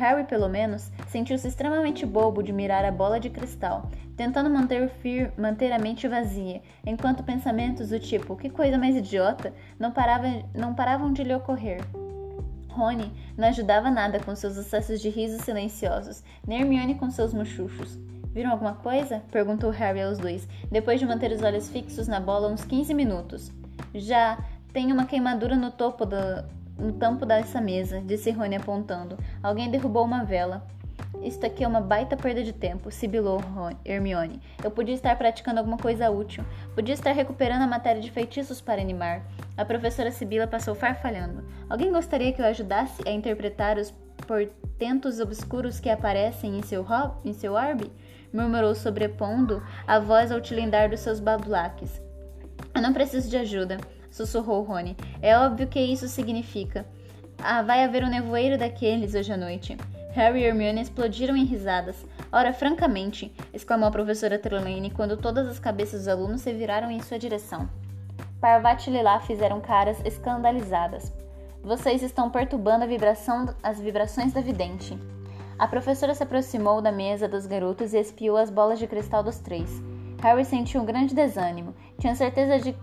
Harry, 0.00 0.24
pelo 0.24 0.48
menos, 0.48 0.90
sentiu-se 1.08 1.46
extremamente 1.46 2.06
bobo 2.06 2.42
de 2.42 2.54
mirar 2.54 2.86
a 2.86 2.90
bola 2.90 3.20
de 3.20 3.28
cristal, 3.28 3.90
tentando 4.16 4.48
manter, 4.48 4.88
fir 4.88 5.30
manter 5.36 5.70
a 5.72 5.78
mente 5.78 6.08
vazia, 6.08 6.62
enquanto 6.86 7.22
pensamentos 7.22 7.90
do 7.90 8.00
tipo 8.00 8.34
que 8.34 8.48
coisa 8.48 8.78
mais 8.78 8.96
idiota 8.96 9.52
não, 9.78 9.92
parava, 9.92 10.26
não 10.54 10.74
paravam 10.74 11.12
de 11.12 11.22
lhe 11.22 11.34
ocorrer. 11.34 11.82
Rony 12.70 13.12
não 13.36 13.48
ajudava 13.48 13.90
nada 13.90 14.18
com 14.20 14.34
seus 14.34 14.56
acessos 14.56 15.02
de 15.02 15.10
risos 15.10 15.42
silenciosos, 15.42 16.24
nem 16.46 16.62
Hermione 16.62 16.94
com 16.94 17.10
seus 17.10 17.34
muxuxos. 17.34 17.98
Viram 18.32 18.52
alguma 18.52 18.76
coisa? 18.76 19.22
perguntou 19.30 19.68
Harry 19.68 20.00
aos 20.00 20.16
dois, 20.16 20.48
depois 20.72 20.98
de 20.98 21.04
manter 21.04 21.30
os 21.30 21.42
olhos 21.42 21.68
fixos 21.68 22.08
na 22.08 22.20
bola 22.20 22.48
uns 22.48 22.64
15 22.64 22.94
minutos. 22.94 23.52
Já 23.94 24.38
tem 24.72 24.90
uma 24.92 25.04
queimadura 25.04 25.56
no 25.56 25.70
topo 25.70 26.06
do, 26.06 26.16
no 26.80 26.92
tampo 26.92 27.26
dessa 27.26 27.60
mesa, 27.60 28.00
disse 28.00 28.30
Rony 28.30 28.56
apontando. 28.56 29.18
Alguém 29.42 29.70
derrubou 29.70 30.04
uma 30.04 30.24
vela. 30.24 30.66
Isto 31.22 31.44
aqui 31.44 31.62
é 31.62 31.68
uma 31.68 31.80
baita 31.80 32.16
perda 32.16 32.42
de 32.42 32.52
tempo, 32.52 32.90
sibilou 32.90 33.40
Hermione. 33.84 34.40
Eu 34.62 34.70
podia 34.70 34.94
estar 34.94 35.16
praticando 35.16 35.58
alguma 35.58 35.76
coisa 35.76 36.10
útil. 36.10 36.44
Podia 36.74 36.94
estar 36.94 37.12
recuperando 37.12 37.62
a 37.62 37.66
matéria 37.66 38.00
de 38.00 38.10
feitiços 38.10 38.60
para 38.60 38.80
animar. 38.80 39.22
A 39.56 39.64
professora 39.64 40.10
Sibila 40.10 40.46
passou 40.46 40.74
farfalhando. 40.74 41.44
Alguém 41.68 41.92
gostaria 41.92 42.32
que 42.32 42.40
eu 42.40 42.46
ajudasse 42.46 43.06
a 43.06 43.10
interpretar 43.10 43.76
os 43.76 43.92
portentos 44.26 45.20
obscuros 45.20 45.80
que 45.80 45.90
aparecem 45.90 46.56
em 46.56 46.62
seu, 46.62 46.86
em 47.24 47.32
seu 47.32 47.54
orbe? 47.54 47.92
Murmurou 48.32 48.74
sobrepondo 48.74 49.62
a 49.86 49.98
voz 49.98 50.30
ao 50.30 50.40
tilindar 50.40 50.88
dos 50.88 51.00
seus 51.00 51.20
badulaques. 51.20 52.00
Eu 52.74 52.80
não 52.80 52.92
preciso 52.92 53.28
de 53.28 53.36
ajuda, 53.36 53.78
sussurrou 54.10 54.62
Rony. 54.62 54.96
É 55.22 55.36
óbvio 55.38 55.66
que 55.66 55.80
isso 55.80 56.08
significa. 56.08 56.86
Ah, 57.42 57.62
vai 57.62 57.84
haver 57.84 58.04
um 58.04 58.10
nevoeiro 58.10 58.58
daqueles 58.58 59.14
hoje 59.14 59.32
à 59.32 59.36
noite. 59.36 59.76
Harry 60.12 60.40
e 60.40 60.44
Hermione 60.44 60.82
explodiram 60.82 61.36
em 61.36 61.44
risadas. 61.44 62.04
Ora, 62.32 62.52
francamente, 62.52 63.32
exclamou 63.54 63.88
a 63.88 63.92
professora 63.92 64.38
Trelawney 64.38 64.90
quando 64.90 65.16
todas 65.16 65.46
as 65.46 65.58
cabeças 65.58 66.00
dos 66.00 66.08
alunos 66.08 66.40
se 66.40 66.52
viraram 66.52 66.90
em 66.90 67.00
sua 67.00 67.18
direção. 67.18 67.68
Parvati 68.40 68.90
e 68.90 68.92
Lila 68.92 69.20
fizeram 69.20 69.60
caras 69.60 70.00
escandalizadas. 70.04 71.12
Vocês 71.62 72.02
estão 72.02 72.30
perturbando 72.30 72.86
vibração, 72.86 73.54
as 73.62 73.78
vibrações 73.78 74.32
da 74.32 74.40
vidente. 74.40 74.98
A 75.58 75.68
professora 75.68 76.14
se 76.14 76.22
aproximou 76.22 76.80
da 76.80 76.90
mesa 76.90 77.28
dos 77.28 77.46
garotos 77.46 77.92
e 77.92 77.98
espiou 77.98 78.38
as 78.38 78.48
bolas 78.48 78.78
de 78.78 78.86
cristal 78.86 79.22
dos 79.22 79.38
três. 79.38 79.82
Harry 80.22 80.44
sentiu 80.44 80.82
um 80.82 80.84
grande 80.84 81.14
desânimo. 81.14 81.74
Tinha 81.98 82.14
certeza 82.14 82.58
de, 82.58 82.76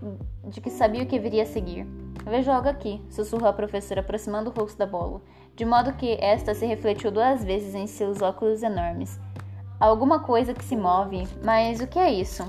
de 0.46 0.60
que 0.60 0.70
sabia 0.70 1.04
o 1.04 1.06
que 1.06 1.20
viria 1.20 1.44
a 1.44 1.46
seguir. 1.46 1.86
Vejo 2.26 2.52
algo 2.52 2.68
aqui, 2.68 3.02
sussurrou 3.10 3.48
a 3.48 3.54
professora, 3.54 4.02
aproximando 4.02 4.50
o 4.50 4.54
rosto 4.54 4.78
da 4.78 4.86
bola, 4.86 5.22
de 5.56 5.64
modo 5.64 5.94
que 5.94 6.18
esta 6.20 6.54
se 6.54 6.66
refletiu 6.66 7.10
duas 7.12 7.44
vezes 7.44 7.74
em 7.74 7.88
seus 7.88 8.22
óculos 8.22 8.64
enormes. 8.64 9.20
Alguma 9.80 10.20
coisa 10.20 10.54
que 10.54 10.66
se 10.66 10.76
move, 10.76 11.28
mas 11.44 11.80
o 11.80 11.88
que 11.88 12.00
é 12.00 12.12
isso? 12.12 12.44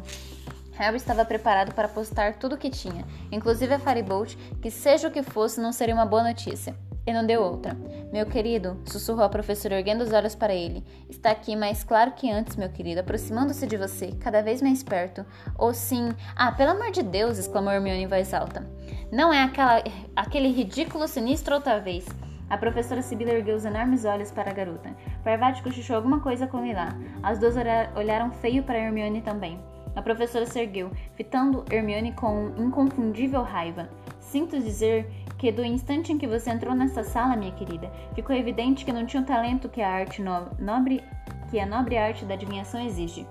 Harry 0.73 0.97
estava 0.97 1.25
preparado 1.25 1.75
para 1.75 1.87
apostar 1.87 2.38
tudo 2.38 2.54
o 2.54 2.59
que 2.59 2.71
tinha, 2.71 3.04
inclusive 3.30 3.75
a 3.75 3.78
Firebolt, 3.78 4.37
que 4.62 4.71
seja 4.71 5.09
o 5.09 5.11
que 5.11 5.23
fosse, 5.23 5.61
não 5.61 5.73
seria 5.73 5.95
uma 5.95 6.07
boa 6.07 6.23
notícia. 6.23 6.75
E 7.08 7.12
não 7.12 7.24
deu 7.24 7.40
outra. 7.40 7.74
Meu 8.12 8.26
querido, 8.26 8.76
sussurrou 8.84 9.24
a 9.24 9.30
professora 9.30 9.78
erguendo 9.78 10.02
os 10.02 10.12
olhos 10.12 10.34
para 10.34 10.54
ele. 10.54 10.84
Está 11.08 11.30
aqui 11.30 11.56
mais 11.56 11.82
claro 11.82 12.12
que 12.12 12.30
antes, 12.30 12.54
meu 12.54 12.68
querido, 12.68 13.00
aproximando-se 13.00 13.66
de 13.66 13.78
você, 13.78 14.12
cada 14.20 14.42
vez 14.42 14.60
mais 14.60 14.82
perto. 14.82 15.24
Ou 15.56 15.72
sim. 15.72 16.10
Ah, 16.36 16.52
pelo 16.52 16.72
amor 16.72 16.90
de 16.90 17.02
Deus! 17.02 17.38
exclamou 17.38 17.72
Hermione 17.72 18.02
em 18.02 18.06
voz 18.06 18.34
alta. 18.34 18.68
Não 19.10 19.32
é 19.32 19.42
aquela, 19.42 19.82
aquele 20.14 20.48
ridículo 20.48 21.08
sinistro 21.08 21.54
outra 21.54 21.80
vez. 21.80 22.04
A 22.50 22.58
professora 22.58 23.00
Sibila 23.00 23.30
ergueu 23.30 23.56
os 23.56 23.64
enormes 23.64 24.04
olhos 24.04 24.30
para 24.30 24.50
a 24.50 24.54
garota. 24.54 24.94
Parvati 25.24 25.62
cochichou 25.62 25.96
alguma 25.96 26.20
coisa 26.20 26.46
com 26.46 26.62
Lila. 26.62 26.88
As 27.22 27.38
duas 27.38 27.54
olharam 27.96 28.30
feio 28.32 28.62
para 28.64 28.78
Hermione 28.78 29.22
também. 29.22 29.58
A 29.96 30.02
professora 30.02 30.44
se 30.44 30.60
ergueu, 30.60 30.90
fitando 31.14 31.64
Hermione 31.70 32.12
com 32.12 32.52
inconfundível 32.58 33.40
raiva. 33.40 33.88
Sinto 34.20 34.60
dizer 34.60 35.10
que 35.38 35.52
do 35.52 35.64
instante 35.64 36.12
em 36.12 36.18
que 36.18 36.26
você 36.26 36.50
entrou 36.50 36.75
nessa 36.75 37.04
sala, 37.04 37.37
minha 37.37 37.52
querida, 37.52 37.90
ficou 38.14 38.35
evidente 38.35 38.85
que 38.85 38.92
não 38.92 39.07
tinha 39.07 39.23
o 39.23 39.26
talento 39.26 39.68
que 39.68 39.80
a 39.80 39.88
arte 39.88 40.21
no 40.21 40.50
nobre 40.59 41.02
que 41.49 41.59
a 41.59 41.64
nobre 41.64 41.97
arte 41.97 42.26
da 42.26 42.35
adivinhação 42.35 42.80
exige. 42.80 43.26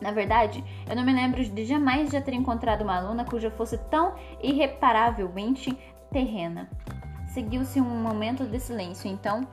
Na 0.00 0.10
verdade, 0.10 0.62
eu 0.88 0.94
não 0.94 1.04
me 1.04 1.12
lembro 1.12 1.42
de 1.42 1.64
jamais 1.64 2.10
já 2.10 2.20
ter 2.20 2.34
encontrado 2.34 2.82
uma 2.82 2.96
aluna 2.96 3.24
cuja 3.24 3.50
fosse 3.50 3.78
tão 3.90 4.14
irreparavelmente 4.42 5.76
terrena. 6.12 6.68
Seguiu-se 7.28 7.80
um 7.80 8.02
momento 8.02 8.44
de 8.44 8.60
silêncio, 8.60 9.10
então, 9.10 9.46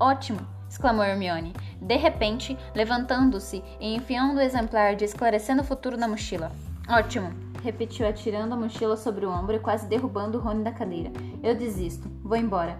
ótimo, 0.00 0.40
exclamou 0.68 1.04
Hermione, 1.04 1.52
de 1.80 1.96
repente, 1.96 2.56
levantando-se 2.74 3.62
e 3.78 3.94
enfiando 3.94 4.38
o 4.38 4.40
exemplar 4.40 4.96
de 4.96 5.04
Esclarecendo 5.04 5.62
o 5.62 5.64
Futuro 5.64 5.96
na 5.96 6.08
mochila. 6.08 6.50
Ótimo, 6.88 7.32
repetiu 7.64 8.06
atirando 8.06 8.54
a 8.54 8.56
mochila 8.56 8.96
sobre 8.96 9.26
o 9.26 9.30
ombro 9.30 9.56
e 9.56 9.58
quase 9.58 9.88
derrubando 9.88 10.38
o 10.38 10.40
Rony 10.40 10.62
da 10.62 10.70
cadeira. 10.70 11.10
Eu 11.42 11.56
desisto, 11.56 12.08
vou 12.22 12.36
embora. 12.36 12.78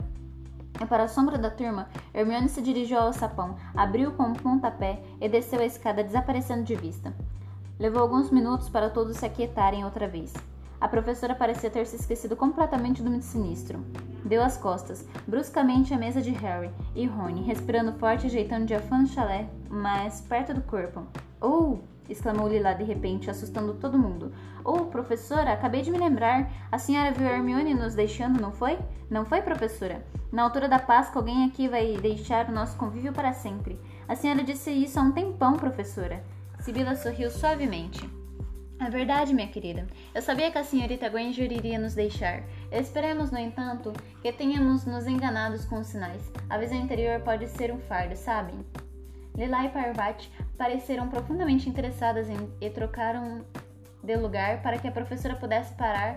Para 0.89 1.05
a 1.05 1.09
sombra 1.09 1.37
da 1.37 1.51
turma, 1.51 1.89
Hermione 2.15 2.49
se 2.49 2.63
dirigiu 2.63 2.99
ao 2.99 3.13
sapão, 3.13 3.57
abriu 3.75 4.13
com 4.13 4.23
um 4.23 4.33
pontapé 4.33 5.03
e 5.21 5.29
desceu 5.29 5.59
a 5.59 5.65
escada 5.65 6.05
desaparecendo 6.05 6.63
de 6.63 6.77
vista. 6.77 7.13
Levou 7.81 8.01
alguns 8.01 8.31
minutos 8.31 8.69
para 8.69 8.91
todos 8.91 9.17
se 9.17 9.27
aquietarem 9.27 9.85
outra 9.85 10.07
vez. 10.07 10.33
A 10.81 10.87
professora 10.87 11.35
parecia 11.35 11.69
ter 11.69 11.85
se 11.85 11.97
esquecido 11.97 12.37
completamente 12.37 13.03
do 13.03 13.21
sinistro. 13.21 13.85
Deu 14.25 14.41
as 14.41 14.57
costas, 14.57 15.05
bruscamente 15.27 15.93
à 15.93 15.99
mesa 15.99 16.23
de 16.23 16.31
Harry 16.31 16.71
e 16.95 17.07
Rony, 17.07 17.43
respirando 17.43 17.93
forte 17.95 18.25
e 18.25 18.27
ajeitando 18.27 18.67
diafã 18.67 18.99
no 18.99 19.09
chalé, 19.09 19.49
mais 19.69 20.21
perto 20.21 20.55
do 20.55 20.63
corpo. 20.63 21.03
Oh! 21.41 21.79
Exclamou 22.09 22.49
Lila 22.49 22.75
de 22.75 22.85
repente, 22.85 23.31
assustando 23.31 23.75
todo 23.75 23.99
mundo. 23.99 24.33
Oh, 24.65 24.87
professora, 24.87 25.53
acabei 25.53 25.83
de 25.83 25.91
me 25.91 25.99
lembrar. 25.99 26.51
A 26.71 26.79
senhora 26.79 27.13
viu 27.13 27.27
Hermione 27.27 27.75
nos 27.75 27.95
deixando, 27.95 28.41
não 28.41 28.53
foi? 28.53 28.79
Não 29.11 29.25
foi, 29.25 29.43
professora? 29.43 30.05
Na 30.33 30.43
altura 30.43 30.69
da 30.69 30.79
Páscoa, 30.79 31.21
alguém 31.21 31.45
aqui 31.45 31.69
vai 31.69 31.97
deixar 31.97 32.49
o 32.49 32.53
nosso 32.53 32.77
convívio 32.77 33.13
para 33.13 33.33
sempre. 33.33 33.81
A 34.09 34.17
senhora 34.17 34.43
disse 34.43 34.71
isso 34.71 34.99
há 34.99 35.03
um 35.03 35.13
tempão, 35.13 35.55
professora. 35.55 36.25
Sibila 36.61 36.97
sorriu 36.97 37.31
suavemente. 37.31 38.09
É 38.79 38.91
verdade, 38.91 39.33
minha 39.33 39.49
querida. 39.49 39.87
Eu 40.15 40.21
sabia 40.21 40.51
que 40.51 40.59
a 40.59 40.65
senhorita 40.65 41.09
Granger 41.09 41.51
iria 41.51 41.79
nos 41.79 41.95
deixar. 41.95 42.43
Esperemos, 42.71 43.31
no 43.31 43.39
entanto, 43.39 43.93
que 44.21 44.31
tenhamos 44.33 44.85
nos 44.85 45.07
enganados 45.07 45.65
com 45.65 45.81
os 45.81 45.87
sinais. 45.87 46.31
A 46.51 46.59
visão 46.59 46.77
interior 46.77 47.21
pode 47.21 47.49
ser 47.49 47.73
um 47.73 47.79
fardo, 47.79 48.15
sabem? 48.17 48.55
Lila 49.35 49.65
e 49.65 49.69
Parvati 49.71 50.31
pareceram 50.57 51.09
profundamente 51.09 51.69
interessadas 51.69 52.29
em, 52.29 52.37
e 52.61 52.71
trocaram 52.71 53.45
de 54.03 54.17
lugar 54.17 54.63
para 54.63 54.79
que 54.79 54.89
a 54.89 54.93
professora 54.93 55.35
pudesse 55.35 55.75
parar 55.75 56.17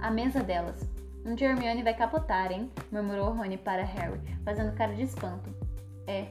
a 0.00 0.10
mesa 0.10 0.40
delas. 0.40 0.88
Um 1.24 1.34
dia 1.34 1.48
Hermione 1.50 1.82
vai 1.82 1.94
capotar, 1.94 2.50
hein? 2.50 2.70
murmurou 2.90 3.34
Rony 3.34 3.58
para 3.58 3.84
Harry, 3.84 4.20
fazendo 4.44 4.74
cara 4.74 4.94
de 4.94 5.02
espanto. 5.02 5.54
É, 6.06 6.28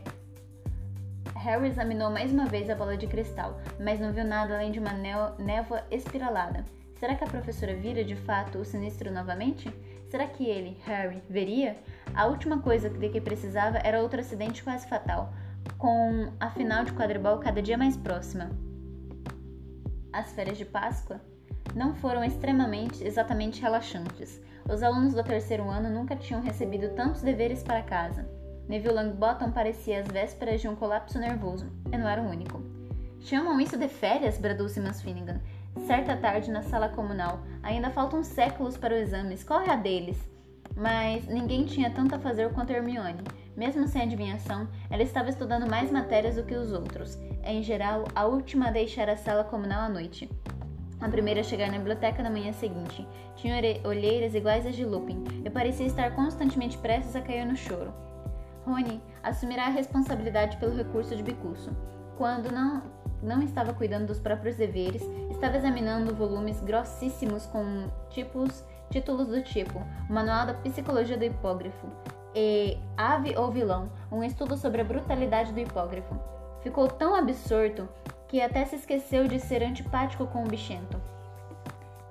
Harry 1.36 1.68
examinou 1.68 2.10
mais 2.10 2.32
uma 2.32 2.46
vez 2.46 2.70
a 2.70 2.76
bola 2.76 2.98
de 2.98 3.06
cristal, 3.06 3.62
mas 3.80 4.00
não 4.00 4.12
viu 4.12 4.26
nada 4.26 4.56
além 4.56 4.72
de 4.72 4.80
uma 4.80 4.94
névoa 5.38 5.84
espiralada. 5.92 6.66
Será 7.00 7.16
que 7.16 7.24
a 7.24 7.28
professora 7.28 7.76
vira 7.76 8.04
de 8.04 8.16
fato 8.16 8.58
o 8.58 8.66
sinistro 8.66 9.12
novamente? 9.12 9.72
Será 10.10 10.26
que 10.26 10.46
ele, 10.46 10.78
Harry, 10.86 11.22
veria? 11.30 11.78
A 12.16 12.26
última 12.26 12.60
coisa 12.60 12.90
de 12.90 13.10
que 13.10 13.22
precisava 13.22 13.78
era 13.78 14.02
outro 14.02 14.20
acidente 14.20 14.64
quase 14.64 14.88
fatal, 14.88 15.32
com 15.78 16.32
a 16.40 16.50
final 16.50 16.84
de 16.84 16.94
quadribol 16.94 17.38
cada 17.40 17.62
dia 17.62 17.78
mais 17.78 17.96
próxima. 17.98 18.50
As 20.12 20.32
férias 20.32 20.58
de 20.58 20.66
Páscoa 20.66 21.22
não 21.76 21.94
foram 21.96 22.24
extremamente 22.24 23.04
exatamente 23.04 23.62
relaxantes. 23.62 24.42
Os 24.70 24.82
alunos 24.82 25.14
do 25.14 25.24
terceiro 25.24 25.70
ano 25.70 25.90
nunca 25.90 26.16
tinham 26.16 26.42
recebido 26.42 26.90
tantos 26.90 27.22
deveres 27.22 27.64
para 27.64 27.84
casa. 27.84 28.28
Neville 28.68 28.96
Longbottom 28.96 29.52
parecia 29.52 30.02
às 30.02 30.08
vésperas 30.08 30.60
de 30.60 30.68
um 30.68 30.76
colapso 30.76 31.18
nervoso, 31.20 31.72
e 31.92 31.98
não 31.98 32.08
era 32.08 32.22
o 32.22 32.30
único. 32.30 32.62
Chamam 33.20 33.60
isso 33.62 33.78
de 33.78 33.88
férias? 33.88 34.38
bradou 34.38 34.68
Simmons 34.68 35.02
Finnegan. 35.02 35.40
Certa 35.86 36.18
tarde 36.18 36.52
na 36.52 36.64
sala 36.64 36.90
comunal. 36.90 37.40
Ainda 37.64 37.90
faltam 37.92 38.24
séculos 38.24 38.78
para 38.78 38.94
o 38.94 38.98
exame. 38.98 39.38
Qual 39.38 39.62
é 39.62 39.70
a 39.70 39.76
deles? 39.76 40.18
Mas 40.76 41.26
ninguém 41.28 41.66
tinha 41.66 41.90
tanto 41.90 42.16
a 42.16 42.20
fazer 42.20 42.52
quanto 42.54 42.72
Hermione. 42.72 43.24
Mesmo 43.58 43.88
sem 43.88 44.04
adivinhação, 44.04 44.68
ela 44.88 45.02
estava 45.02 45.32
estudando 45.32 45.68
mais 45.68 45.92
matérias 45.92 46.36
do 46.36 46.44
que 46.44 46.54
os 46.54 46.72
outros. 46.72 47.18
Em 47.44 47.64
geral, 47.64 48.04
a 48.14 48.24
última 48.24 48.68
a 48.68 48.72
deixar 48.72 49.10
a 49.10 49.18
sala 49.18 49.44
comunal 49.44 49.82
à 49.82 49.90
noite. 49.90 50.30
A 51.02 51.10
primeira 51.10 51.40
a 51.40 51.44
chegar 51.44 51.72
na 51.72 51.80
biblioteca 51.80 52.22
na 52.22 52.30
manhã 52.30 52.54
seguinte. 52.54 53.08
Tinha 53.36 53.56
olheiras 53.84 54.36
iguais 54.36 54.64
às 54.68 54.76
de 54.76 54.86
Lupin 54.86 55.24
e 55.44 55.50
parecia 55.50 55.88
estar 55.88 56.14
constantemente 56.14 56.78
prestes 56.78 57.16
a 57.16 57.22
cair 57.22 57.48
no 57.48 57.56
choro. 57.56 57.92
Rony 58.64 59.02
assumirá 59.24 59.66
a 59.66 59.70
responsabilidade 59.70 60.58
pelo 60.58 60.78
recurso 60.78 61.16
de 61.16 61.24
bicurso. 61.24 61.72
Quando 62.16 62.52
não, 62.52 62.84
não 63.24 63.42
estava 63.42 63.74
cuidando 63.74 64.06
dos 64.06 64.20
próprios 64.20 64.56
deveres, 64.58 65.02
estava 65.32 65.58
examinando 65.58 66.14
volumes 66.14 66.62
grossíssimos 66.62 67.48
com 67.48 67.88
tipos, 68.12 68.64
títulos 68.92 69.30
do 69.30 69.42
tipo 69.42 69.82
Manual 70.08 70.46
da 70.46 70.54
Psicologia 70.54 71.18
do 71.18 71.26
Hipógrafo 71.26 71.88
e 72.36 72.78
Ave 72.96 73.36
ou 73.38 73.52
Vilão, 73.52 73.90
um 74.12 74.24
estudo 74.24 74.56
sobre 74.58 74.82
a 74.82 74.86
brutalidade 74.86 75.52
do 75.52 75.60
hipógrafo. 75.60 76.16
Ficou 76.62 76.88
tão 76.88 77.16
absorto 77.16 77.88
que 78.28 78.42
até 78.42 78.66
se 78.66 78.76
esqueceu 78.76 79.28
de 79.28 79.40
ser 79.40 79.64
antipático 79.64 80.28
com 80.28 80.44
o 80.44 80.48
bichento. 80.48 81.02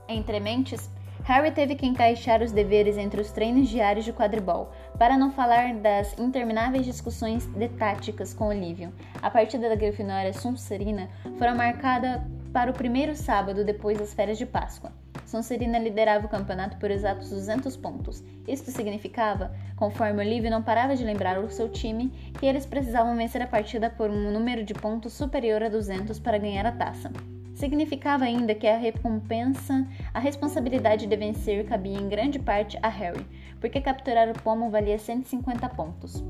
Entre 0.09 0.41
mentes, 0.41 0.91
Harry 1.25 1.51
teve 1.51 1.75
que 1.75 1.85
encaixar 1.85 2.41
os 2.41 2.53
deveres 2.53 2.97
entre 2.97 3.21
os 3.21 3.33
treinos 3.33 3.69
diários 3.69 4.05
de 4.05 4.13
quadribol, 4.13 4.71
para 4.97 5.19
não 5.19 5.33
falar 5.33 5.75
das 5.75 6.17
intermináveis 6.19 6.87
discussões 6.87 7.47
de 7.47 7.69
táticas 7.69 8.33
com 8.33 8.47
Olívio. 8.47 8.93
A 9.21 9.29
partida 9.29 9.69
da 9.69 9.75
Grifinória 9.75 10.33
Sonserina 10.33 11.09
foi 11.37 11.53
marcada 11.53 12.25
para 12.53 12.71
o 12.71 12.75
primeiro 12.75 13.17
sábado 13.17 13.65
depois 13.65 13.99
das 13.99 14.15
férias 14.15 14.39
de 14.39 14.47
Páscoa. 14.47 14.93
Sonserina 15.27 15.79
liderava 15.79 16.27
o 16.27 16.29
campeonato 16.29 16.77
por 16.77 16.91
exatos 16.91 17.31
200 17.31 17.77
pontos. 17.77 18.23
Isto 18.47 18.71
significava, 18.71 19.53
conforme 19.75 20.25
Olívio 20.25 20.51
não 20.51 20.63
parava 20.63 20.95
de 20.95 21.05
lembrar 21.05 21.39
o 21.39 21.51
seu 21.51 21.69
time, 21.69 22.13
que 22.39 22.47
eles 22.47 22.65
precisavam 22.65 23.17
vencer 23.17 23.43
a 23.43 23.47
partida 23.47 23.91
por 23.91 24.09
um 24.09 24.31
número 24.31 24.63
de 24.63 24.73
pontos 24.73 25.13
superior 25.13 25.63
a 25.65 25.69
200 25.69 26.21
para 26.21 26.39
ganhar 26.39 26.65
a 26.65 26.73
taça. 26.73 27.11
Significava 27.57 28.25
ainda 28.25 28.55
que 28.55 28.69
a 28.69 28.77
recompensa, 28.77 29.87
a 30.15 30.21
responsabilidade 30.21 31.07
de 31.07 31.17
vencer 31.17 31.67
cabia 31.67 31.99
em 31.99 32.09
grande 32.09 32.39
parte 32.39 32.79
a 32.81 32.89
Harry, 32.89 33.27
porque 33.61 33.81
capturar 33.81 34.29
o 34.29 34.43
pomo 34.43 34.71
valia 34.71 34.99
150 34.99 35.69
pontos. 35.71 36.23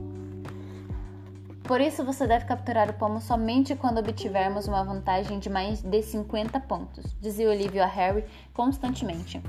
Por 1.66 1.80
isso 1.80 2.04
você 2.04 2.28
deve 2.28 2.44
capturar 2.44 2.88
o 2.88 2.94
pomo 2.94 3.20
somente 3.20 3.74
quando 3.74 3.98
obtivermos 3.98 4.68
uma 4.68 4.84
vantagem 4.84 5.40
de 5.40 5.50
mais 5.50 5.82
de 5.82 6.00
50 6.00 6.60
pontos, 6.60 7.12
dizia 7.20 7.50
Olivia 7.50 7.82
a 7.82 7.88
Harry 7.88 8.24
constantemente. 8.54 9.42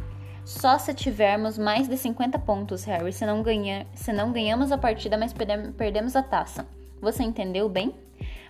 Só 0.43 0.79
se 0.79 0.95
tivermos 0.95 1.59
mais 1.59 1.88
de 1.88 1.95
50 1.95 2.39
pontos, 2.39 2.83
Harry, 2.86 3.13
se 3.13 3.24
não, 3.24 3.43
ganha, 3.43 3.86
se 3.93 4.12
não 4.12 4.31
ganhamos 4.31 4.71
a 4.71 4.79
partida, 4.79 5.15
mas 5.15 5.31
perdemos 5.31 6.15
a 6.15 6.24
taça. 6.24 6.65
Você 7.00 7.21
entendeu 7.21 7.69
bem? 7.69 7.93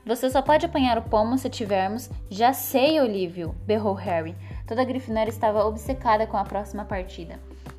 Você 0.05 0.29
só 0.29 0.41
pode 0.41 0.65
apanhar 0.65 0.97
o 0.97 1.01
pomo 1.01 1.38
se 1.38 1.50
tivermos. 1.50 2.09
Já 2.29 2.53
sei, 2.53 3.01
Olívio, 3.01 3.53
berrou 3.65 3.93
Harry. 3.95 4.33
Toda 4.65 4.81
a 4.81 4.86
Grifinória 4.86 5.29
estava 5.29 5.65
obcecada 5.65 6.25
com 6.25 6.38
a 6.38 6.45
próxima 6.45 6.86
partida. 6.86 7.38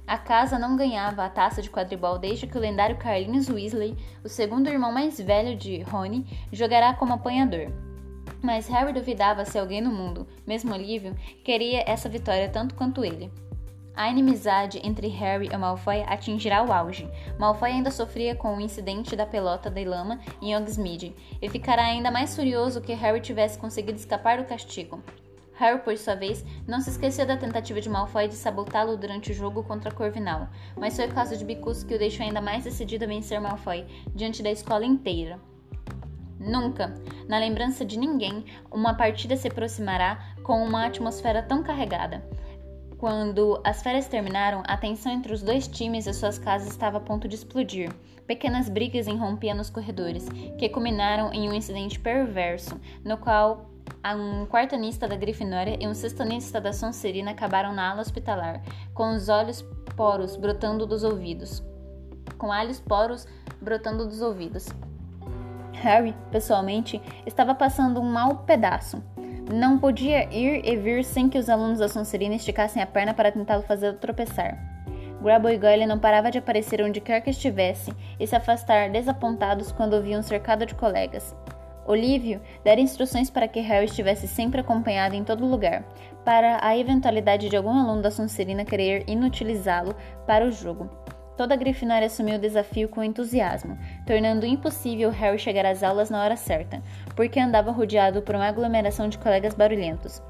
A 0.08 0.16
casa 0.16 0.58
não 0.58 0.74
ganhava 0.74 1.22
a 1.22 1.28
taça 1.28 1.60
de 1.60 1.68
quadribol 1.68 2.18
desde 2.18 2.46
que 2.46 2.56
o 2.56 2.60
lendário 2.60 2.96
Carlinhos 2.96 3.50
Weasley, 3.50 3.94
o 4.24 4.28
segundo 4.28 4.66
irmão 4.66 4.90
mais 4.90 5.20
velho 5.20 5.54
de 5.54 5.82
Rony, 5.82 6.26
jogará 6.50 6.94
como 6.94 7.12
apanhador. 7.12 7.70
Mas 8.42 8.66
Harry 8.68 8.94
duvidava 8.94 9.44
se 9.44 9.58
alguém 9.58 9.82
no 9.82 9.90
mundo, 9.90 10.26
mesmo 10.46 10.72
Olívio, 10.72 11.14
queria 11.44 11.84
essa 11.86 12.08
vitória 12.08 12.48
tanto 12.48 12.74
quanto 12.74 13.04
ele. 13.04 13.30
A 13.94 14.08
inimizade 14.08 14.80
entre 14.82 15.08
Harry 15.08 15.50
e 15.52 15.56
Malfoy 15.58 16.02
atingirá 16.06 16.64
o 16.64 16.72
auge. 16.72 17.06
Malfoy 17.38 17.72
ainda 17.72 17.90
sofria 17.90 18.34
com 18.34 18.56
o 18.56 18.60
incidente 18.62 19.14
da 19.14 19.26
pelota 19.26 19.68
de 19.68 19.84
lama 19.84 20.20
em 20.40 20.56
Hogsmeade 20.56 21.14
e 21.42 21.50
ficará 21.50 21.84
ainda 21.84 22.10
mais 22.10 22.34
furioso 22.34 22.80
que 22.80 22.94
Harry 22.94 23.20
tivesse 23.20 23.58
conseguido 23.58 23.98
escapar 23.98 24.38
do 24.38 24.44
castigo. 24.46 25.02
Harry, 25.58 25.80
por 25.80 25.98
sua 25.98 26.14
vez, 26.14 26.44
não 26.68 26.80
se 26.80 26.90
esqueceu 26.90 27.26
da 27.26 27.36
tentativa 27.36 27.80
de 27.80 27.88
Malfoy 27.88 28.28
de 28.28 28.36
sabotá-lo 28.36 28.96
durante 28.96 29.32
o 29.32 29.34
jogo 29.34 29.64
contra 29.64 29.90
Corvinal, 29.90 30.48
mas 30.76 30.94
foi 30.94 31.06
o 31.06 31.12
caso 31.12 31.36
de 31.36 31.44
Bicus 31.44 31.82
que 31.82 31.96
o 31.96 31.98
deixou 31.98 32.24
ainda 32.24 32.40
mais 32.40 32.62
decidido 32.62 33.04
a 33.04 33.08
vencer 33.08 33.40
Malfoy 33.40 33.84
diante 34.14 34.40
da 34.40 34.52
escola 34.52 34.84
inteira. 34.84 35.40
Nunca, 36.38 36.94
na 37.26 37.40
lembrança 37.40 37.84
de 37.84 37.98
ninguém, 37.98 38.44
uma 38.70 38.94
partida 38.94 39.36
se 39.36 39.48
aproximará 39.48 40.32
com 40.44 40.62
uma 40.62 40.86
atmosfera 40.86 41.42
tão 41.42 41.64
carregada. 41.64 42.24
Quando 42.96 43.60
as 43.64 43.82
férias 43.82 44.06
terminaram, 44.06 44.62
a 44.64 44.76
tensão 44.76 45.10
entre 45.10 45.32
os 45.32 45.42
dois 45.42 45.66
times 45.66 46.06
e 46.06 46.14
suas 46.14 46.38
casas 46.38 46.68
estava 46.68 46.98
a 46.98 47.00
ponto 47.00 47.26
de 47.26 47.34
explodir. 47.34 47.92
Pequenas 48.28 48.68
brigas 48.68 49.08
irrompiam 49.08 49.56
nos 49.56 49.70
corredores, 49.70 50.28
que 50.56 50.68
culminaram 50.68 51.32
em 51.32 51.48
um 51.48 51.54
incidente 51.54 51.98
perverso, 51.98 52.78
no 53.04 53.16
qual 53.16 53.67
um 54.16 54.46
quartanista 54.46 55.06
da 55.06 55.16
Grifinória 55.16 55.76
e 55.80 55.86
um 55.86 55.94
sextonista 55.94 56.60
da 56.60 56.72
Sonserina 56.72 57.32
acabaram 57.32 57.74
na 57.74 57.90
ala 57.90 58.00
hospitalar, 58.00 58.62
com 58.94 59.14
os 59.14 59.28
olhos 59.28 59.62
poros 59.96 60.36
brotando 60.36 60.86
dos 60.86 61.04
ouvidos. 61.04 61.62
Com 62.36 62.52
alhos 62.52 62.80
poros 62.80 63.26
brotando 63.60 64.06
dos 64.06 64.20
ouvidos. 64.20 64.66
Harry, 65.74 66.14
pessoalmente, 66.30 67.00
estava 67.26 67.54
passando 67.54 68.00
um 68.00 68.10
mau 68.10 68.38
pedaço. 68.38 69.02
Não 69.52 69.78
podia 69.78 70.32
ir 70.32 70.64
e 70.64 70.76
vir 70.76 71.04
sem 71.04 71.28
que 71.28 71.38
os 71.38 71.48
alunos 71.48 71.78
da 71.78 71.88
Sonserina 71.88 72.34
esticassem 72.34 72.82
a 72.82 72.86
perna 72.86 73.14
para 73.14 73.32
tentá-lo 73.32 73.62
fazer 73.62 73.94
tropeçar. 73.94 74.58
Grabo 75.22 75.48
e 75.48 75.58
Goyle 75.58 75.86
não 75.86 75.98
parava 75.98 76.30
de 76.30 76.38
aparecer 76.38 76.80
onde 76.82 77.00
quer 77.00 77.20
que 77.20 77.30
estivesse 77.30 77.92
e 78.20 78.26
se 78.26 78.36
afastar 78.36 78.90
desapontados 78.90 79.72
quando 79.72 79.94
o 79.94 80.02
viam 80.02 80.22
cercado 80.22 80.64
de 80.64 80.74
colegas. 80.74 81.34
Olívio 81.88 82.38
dera 82.62 82.82
instruções 82.82 83.30
para 83.30 83.48
que 83.48 83.60
Harry 83.60 83.86
estivesse 83.86 84.28
sempre 84.28 84.60
acompanhado 84.60 85.14
em 85.16 85.24
todo 85.24 85.46
lugar, 85.46 85.82
para 86.22 86.58
a 86.62 86.76
eventualidade 86.76 87.48
de 87.48 87.56
algum 87.56 87.70
aluno 87.70 88.02
da 88.02 88.10
Sonserina 88.10 88.62
querer 88.62 89.04
inutilizá-lo 89.08 89.96
para 90.26 90.46
o 90.46 90.52
jogo. 90.52 90.90
Toda 91.34 91.54
a 91.54 91.56
Grifinória 91.56 92.04
assumiu 92.04 92.34
o 92.34 92.38
desafio 92.38 92.90
com 92.90 93.02
entusiasmo, 93.02 93.78
tornando 94.06 94.44
impossível 94.44 95.08
Harry 95.08 95.38
chegar 95.38 95.64
às 95.64 95.82
aulas 95.82 96.10
na 96.10 96.22
hora 96.22 96.36
certa, 96.36 96.82
porque 97.16 97.40
andava 97.40 97.70
rodeado 97.70 98.20
por 98.20 98.34
uma 98.34 98.48
aglomeração 98.48 99.08
de 99.08 99.16
colegas 99.16 99.54
barulhentos. 99.54 100.20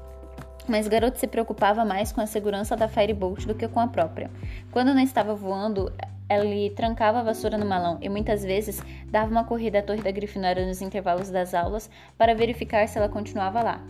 Mas 0.65 0.87
o 0.87 0.89
garoto 0.89 1.19
se 1.19 1.27
preocupava 1.27 1.83
mais 1.83 2.13
com 2.13 2.21
a 2.21 2.25
segurança 2.25 2.77
da 2.77 2.87
Firebolt 2.87 3.45
do 3.45 3.55
que 3.55 3.67
com 3.67 3.81
a 3.81 3.87
própria. 3.87 4.31
Quando 4.71 4.93
não 4.93 5.01
estava 5.01 5.35
voando, 5.35 5.91
ele 6.29 6.69
trancava 6.71 7.19
a 7.19 7.23
vassoura 7.23 7.57
no 7.57 7.65
malão 7.65 7.97
e 8.01 8.09
muitas 8.09 8.43
vezes 8.43 8.81
dava 9.07 9.31
uma 9.31 9.43
corrida 9.43 9.79
à 9.79 9.81
torre 9.81 10.01
da 10.01 10.11
Grifinória 10.11 10.65
nos 10.65 10.81
intervalos 10.81 11.29
das 11.29 11.53
aulas 11.53 11.89
para 12.17 12.35
verificar 12.35 12.87
se 12.87 12.97
ela 12.97 13.09
continuava 13.09 13.63
lá. 13.63 13.81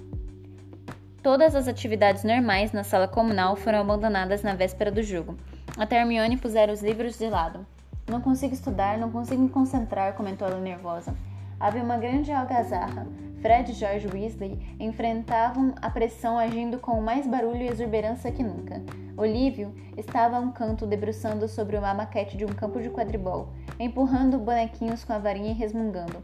Todas 1.22 1.54
as 1.54 1.68
atividades 1.68 2.24
normais 2.24 2.72
na 2.72 2.84
sala 2.84 3.08
comunal 3.08 3.56
foram 3.58 3.80
abandonadas 3.80 4.42
na 4.42 4.56
véspera 4.56 4.90
do 4.90 5.04
jogo. 5.04 5.36
Até 5.78 5.98
Hermione 5.98 6.38
puseram 6.38 6.74
os 6.74 6.82
livros 6.82 7.18
de 7.18 7.30
lado. 7.30 7.66
Não 8.08 8.22
consigo 8.22 8.54
estudar, 8.54 8.98
não 8.98 9.12
consigo 9.12 9.42
me 9.42 9.50
concentrar, 9.50 10.14
comentou 10.14 10.48
ela 10.48 10.60
nervosa. 10.60 11.14
Havia 11.60 11.84
uma 11.84 11.98
grande 11.98 12.32
algazarra. 12.32 13.06
Fred 13.42 13.72
e 13.72 13.74
George 13.74 14.08
Weasley 14.08 14.60
enfrentavam 14.80 15.74
a 15.82 15.90
pressão 15.90 16.38
agindo 16.38 16.78
com 16.78 17.02
mais 17.02 17.26
barulho 17.26 17.62
e 17.62 17.68
exuberância 17.68 18.32
que 18.32 18.44
nunca. 18.44 18.82
Olívio 19.18 19.74
estava 19.98 20.38
a 20.38 20.40
um 20.40 20.52
canto 20.52 20.86
debruçando 20.86 21.48
sobre 21.48 21.78
uma 21.78 21.94
maquete 21.94 22.38
de 22.38 22.46
um 22.46 22.50
campo 22.50 22.82
de 22.82 22.90
quadribol, 22.90 23.50
empurrando 23.80 24.38
bonequinhos 24.38 25.04
com 25.04 25.14
a 25.14 25.20
varinha 25.20 25.52
e 25.52 25.54
resmungando. 25.54 26.24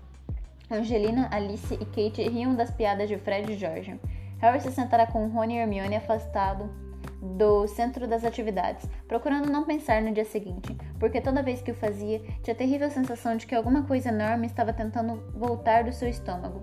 Angelina, 0.71 1.28
Alice 1.32 1.74
e 1.74 1.86
Kate 1.86 2.28
riam 2.28 2.56
das 2.56 2.71
piadas 2.71 3.08
de 3.08 3.17
Fred 3.17 3.52
e 3.52 3.58
George. 3.58 4.00
Harry 4.39 4.62
se 4.62 4.71
sentara 4.71 5.06
com 5.06 5.28
Rony 5.28 5.56
e 5.56 5.58
Hermione 5.58 5.95
afastado 5.95 6.69
do 7.38 7.68
centro 7.68 8.08
das 8.08 8.24
atividades, 8.24 8.88
procurando 9.08 9.50
não 9.50 9.66
pensar 9.66 10.02
no 10.02 10.14
dia 10.14 10.26
seguinte, 10.26 10.78
porque 11.00 11.20
toda 11.20 11.44
vez 11.44 11.62
que 11.62 11.72
o 11.72 11.76
fazia, 11.76 12.20
tinha 12.44 12.54
a 12.54 12.58
terrível 12.58 12.90
sensação 12.90 13.36
de 13.36 13.48
que 13.48 13.56
alguma 13.56 13.84
coisa 13.84 14.10
enorme 14.10 14.48
estava 14.48 14.72
tentando 14.72 15.16
voltar 15.34 15.84
do 15.84 15.92
seu 15.92 16.08
estômago. 16.08 16.62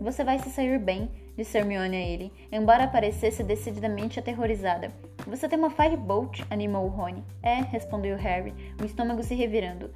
Você 0.00 0.24
vai 0.24 0.38
se 0.38 0.48
sair 0.50 0.78
bem, 0.78 1.10
disse 1.36 1.58
Hermione 1.58 1.96
a 1.96 2.00
ele, 2.00 2.32
embora 2.50 2.88
parecesse 2.88 3.42
decididamente 3.42 4.18
aterrorizada. 4.18 4.90
Você 5.26 5.48
tem 5.48 5.58
uma 5.58 5.70
Firebolt? 5.70 6.42
animou 6.50 6.88
Rony. 6.88 7.22
É, 7.42 7.56
respondeu 7.56 8.16
Harry, 8.16 8.54
o 8.80 8.84
estômago 8.84 9.22
se 9.22 9.34
revirando. 9.34 9.90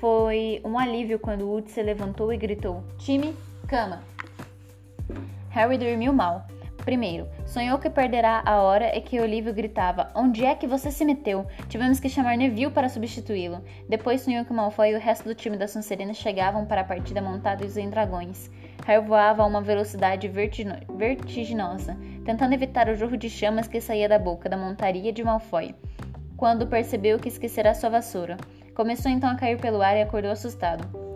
Foi 0.00 0.62
um 0.64 0.78
alívio 0.78 1.18
quando 1.18 1.46
Wood 1.46 1.70
se 1.70 1.82
levantou 1.82 2.32
e 2.32 2.38
gritou: 2.38 2.82
Time, 2.96 3.36
cama! 3.68 4.02
Harry 5.50 5.76
dormiu 5.76 6.12
mal. 6.12 6.46
Primeiro, 6.84 7.28
sonhou 7.46 7.78
que 7.78 7.90
perderá 7.90 8.42
a 8.44 8.62
hora 8.62 8.96
e 8.96 9.00
que 9.00 9.20
Olívio 9.20 9.52
gritava: 9.52 10.08
Onde 10.14 10.44
é 10.44 10.54
que 10.54 10.66
você 10.66 10.90
se 10.90 11.04
meteu? 11.04 11.46
Tivemos 11.68 12.00
que 12.00 12.08
chamar 12.08 12.36
Neville 12.36 12.70
para 12.70 12.88
substituí-lo. 12.88 13.62
Depois 13.88 14.22
sonhou 14.22 14.44
que 14.44 14.52
Malfoy 14.52 14.90
e 14.90 14.94
o 14.94 15.00
resto 15.00 15.24
do 15.24 15.34
time 15.34 15.56
da 15.56 15.68
Sonserina 15.68 16.14
chegavam 16.14 16.64
para 16.64 16.80
a 16.80 16.84
partida 16.84 17.20
montados 17.20 17.76
em 17.76 17.90
dragões. 17.90 18.50
Harry 18.86 19.06
voava 19.06 19.42
a 19.42 19.46
uma 19.46 19.60
velocidade 19.60 20.26
vertiginosa, 20.28 21.96
tentando 22.24 22.54
evitar 22.54 22.88
o 22.88 22.96
jorro 22.96 23.16
de 23.16 23.28
chamas 23.28 23.68
que 23.68 23.80
saía 23.80 24.08
da 24.08 24.18
boca 24.18 24.48
da 24.48 24.56
montaria 24.56 25.12
de 25.12 25.22
Malfoy, 25.22 25.74
quando 26.36 26.66
percebeu 26.66 27.18
que 27.18 27.28
esquecera 27.28 27.74
sua 27.74 27.90
vassoura. 27.90 28.38
Começou 28.74 29.10
então 29.10 29.28
a 29.28 29.36
cair 29.36 29.60
pelo 29.60 29.82
ar 29.82 29.96
e 29.96 30.02
acordou 30.02 30.30
assustado. 30.30 31.09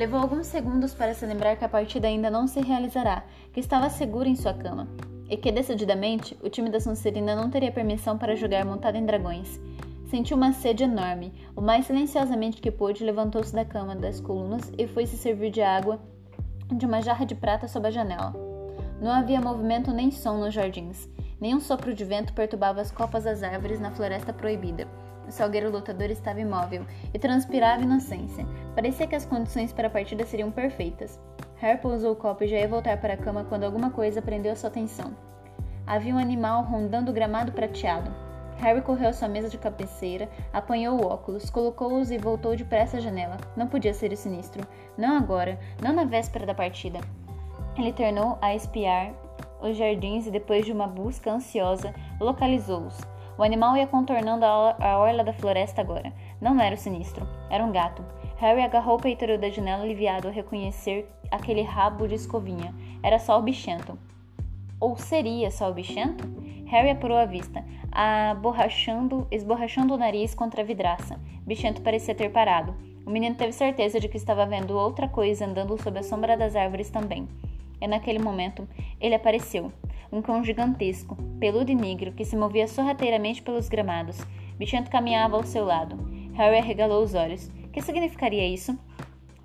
Levou 0.00 0.18
alguns 0.18 0.46
segundos 0.46 0.94
para 0.94 1.12
se 1.12 1.26
lembrar 1.26 1.56
que 1.56 1.64
a 1.66 1.68
partida 1.68 2.08
ainda 2.08 2.30
não 2.30 2.46
se 2.46 2.58
realizará, 2.58 3.22
que 3.52 3.60
estava 3.60 3.90
seguro 3.90 4.26
em 4.26 4.34
sua 4.34 4.54
cama, 4.54 4.88
e 5.28 5.36
que, 5.36 5.52
decididamente, 5.52 6.34
o 6.42 6.48
time 6.48 6.70
da 6.70 6.80
Sonserina 6.80 7.36
não 7.36 7.50
teria 7.50 7.70
permissão 7.70 8.16
para 8.16 8.34
jogar 8.34 8.64
montado 8.64 8.96
em 8.96 9.04
dragões. 9.04 9.60
Sentiu 10.08 10.38
uma 10.38 10.54
sede 10.54 10.84
enorme. 10.84 11.34
O 11.54 11.60
mais 11.60 11.84
silenciosamente 11.84 12.62
que 12.62 12.70
pôde, 12.70 13.04
levantou-se 13.04 13.54
da 13.54 13.62
cama 13.62 13.94
das 13.94 14.22
colunas 14.22 14.72
e 14.78 14.86
foi 14.86 15.04
se 15.04 15.18
servir 15.18 15.50
de 15.50 15.60
água 15.60 16.00
de 16.72 16.86
uma 16.86 17.02
jarra 17.02 17.26
de 17.26 17.34
prata 17.34 17.68
sob 17.68 17.86
a 17.86 17.90
janela. 17.90 18.32
Não 19.02 19.12
havia 19.12 19.38
movimento 19.38 19.92
nem 19.92 20.10
som 20.10 20.38
nos 20.38 20.54
jardins. 20.54 21.10
Nenhum 21.38 21.60
sopro 21.60 21.92
de 21.92 22.06
vento 22.06 22.32
perturbava 22.32 22.80
as 22.80 22.90
copas 22.90 23.24
das 23.24 23.42
árvores 23.42 23.78
na 23.78 23.90
floresta 23.90 24.32
proibida. 24.32 24.88
O 25.30 25.32
salgueiro 25.32 25.70
lutador 25.70 26.10
estava 26.10 26.40
imóvel 26.40 26.84
e 27.14 27.18
transpirava 27.18 27.84
inocência. 27.84 28.44
Parecia 28.74 29.06
que 29.06 29.14
as 29.14 29.24
condições 29.24 29.72
para 29.72 29.86
a 29.86 29.90
partida 29.90 30.26
seriam 30.26 30.50
perfeitas. 30.50 31.20
Harry 31.58 31.78
pousou 31.80 32.14
o 32.14 32.16
copo 32.16 32.42
e 32.42 32.48
já 32.48 32.58
ia 32.58 32.66
voltar 32.66 33.00
para 33.00 33.14
a 33.14 33.16
cama 33.16 33.44
quando 33.44 33.62
alguma 33.62 33.92
coisa 33.92 34.20
prendeu 34.20 34.56
sua 34.56 34.70
atenção. 34.70 35.16
Havia 35.86 36.12
um 36.12 36.18
animal 36.18 36.64
rondando 36.64 37.12
o 37.12 37.14
gramado 37.14 37.52
prateado. 37.52 38.12
Harry 38.56 38.82
correu 38.82 39.10
à 39.10 39.12
sua 39.12 39.28
mesa 39.28 39.48
de 39.48 39.56
cabeceira, 39.56 40.28
apanhou 40.52 41.00
o 41.00 41.06
óculos, 41.06 41.48
colocou-os 41.48 42.10
e 42.10 42.18
voltou 42.18 42.56
depressa 42.56 42.96
à 42.96 43.00
janela. 43.00 43.36
Não 43.56 43.68
podia 43.68 43.94
ser 43.94 44.12
o 44.12 44.16
sinistro. 44.16 44.66
Não 44.98 45.16
agora, 45.16 45.60
não 45.80 45.92
na 45.92 46.02
véspera 46.02 46.44
da 46.44 46.56
partida. 46.56 46.98
Ele 47.78 47.92
tornou 47.92 48.36
a 48.42 48.52
espiar 48.52 49.12
os 49.62 49.76
jardins 49.76 50.26
e, 50.26 50.30
depois 50.32 50.66
de 50.66 50.72
uma 50.72 50.88
busca 50.88 51.30
ansiosa, 51.30 51.94
localizou-os. 52.18 52.98
O 53.40 53.42
animal 53.42 53.74
ia 53.74 53.86
contornando 53.86 54.44
a 54.44 54.98
orla 54.98 55.24
da 55.24 55.32
floresta 55.32 55.80
agora. 55.80 56.12
Não 56.42 56.60
era 56.60 56.74
o 56.74 56.78
sinistro, 56.78 57.26
era 57.48 57.64
um 57.64 57.72
gato. 57.72 58.04
Harry 58.36 58.60
agarrou 58.60 58.98
o 58.98 59.00
peitoral 59.00 59.38
da 59.38 59.48
janela 59.48 59.82
aliviado 59.82 60.28
ao 60.28 60.34
reconhecer 60.34 61.10
aquele 61.30 61.62
rabo 61.62 62.06
de 62.06 62.16
escovinha. 62.16 62.74
Era 63.02 63.18
só 63.18 63.38
o 63.38 63.42
bichento. 63.42 63.98
Ou 64.78 64.94
seria 64.98 65.50
só 65.50 65.70
o 65.70 65.72
bichento? 65.72 66.22
Harry 66.66 66.90
apurou 66.90 67.16
a 67.16 67.24
vista, 67.24 67.64
aborrachando, 67.90 69.26
esborrachando 69.30 69.94
o 69.94 69.96
nariz 69.96 70.34
contra 70.34 70.60
a 70.60 70.64
vidraça. 70.64 71.18
Bichento 71.46 71.80
parecia 71.80 72.14
ter 72.14 72.28
parado. 72.28 72.76
O 73.06 73.10
menino 73.10 73.36
teve 73.36 73.52
certeza 73.52 73.98
de 73.98 74.06
que 74.06 74.18
estava 74.18 74.44
vendo 74.44 74.76
outra 74.76 75.08
coisa 75.08 75.46
andando 75.46 75.82
sob 75.82 75.98
a 75.98 76.02
sombra 76.02 76.36
das 76.36 76.54
árvores 76.54 76.90
também. 76.90 77.26
E 77.80 77.86
naquele 77.86 78.18
momento, 78.18 78.68
ele 79.00 79.14
apareceu. 79.14 79.72
Um 80.12 80.20
cão 80.20 80.42
gigantesco, 80.42 81.16
peludo 81.38 81.70
e 81.70 81.74
negro, 81.74 82.12
que 82.12 82.24
se 82.24 82.36
movia 82.36 82.66
sorrateiramente 82.66 83.42
pelos 83.42 83.68
gramados. 83.68 84.20
Bichento 84.58 84.90
caminhava 84.90 85.36
ao 85.36 85.44
seu 85.44 85.64
lado. 85.64 85.96
Harry 86.34 86.58
arregalou 86.58 87.02
os 87.02 87.14
olhos. 87.14 87.50
Que 87.72 87.80
significaria 87.80 88.46
isso? 88.46 88.76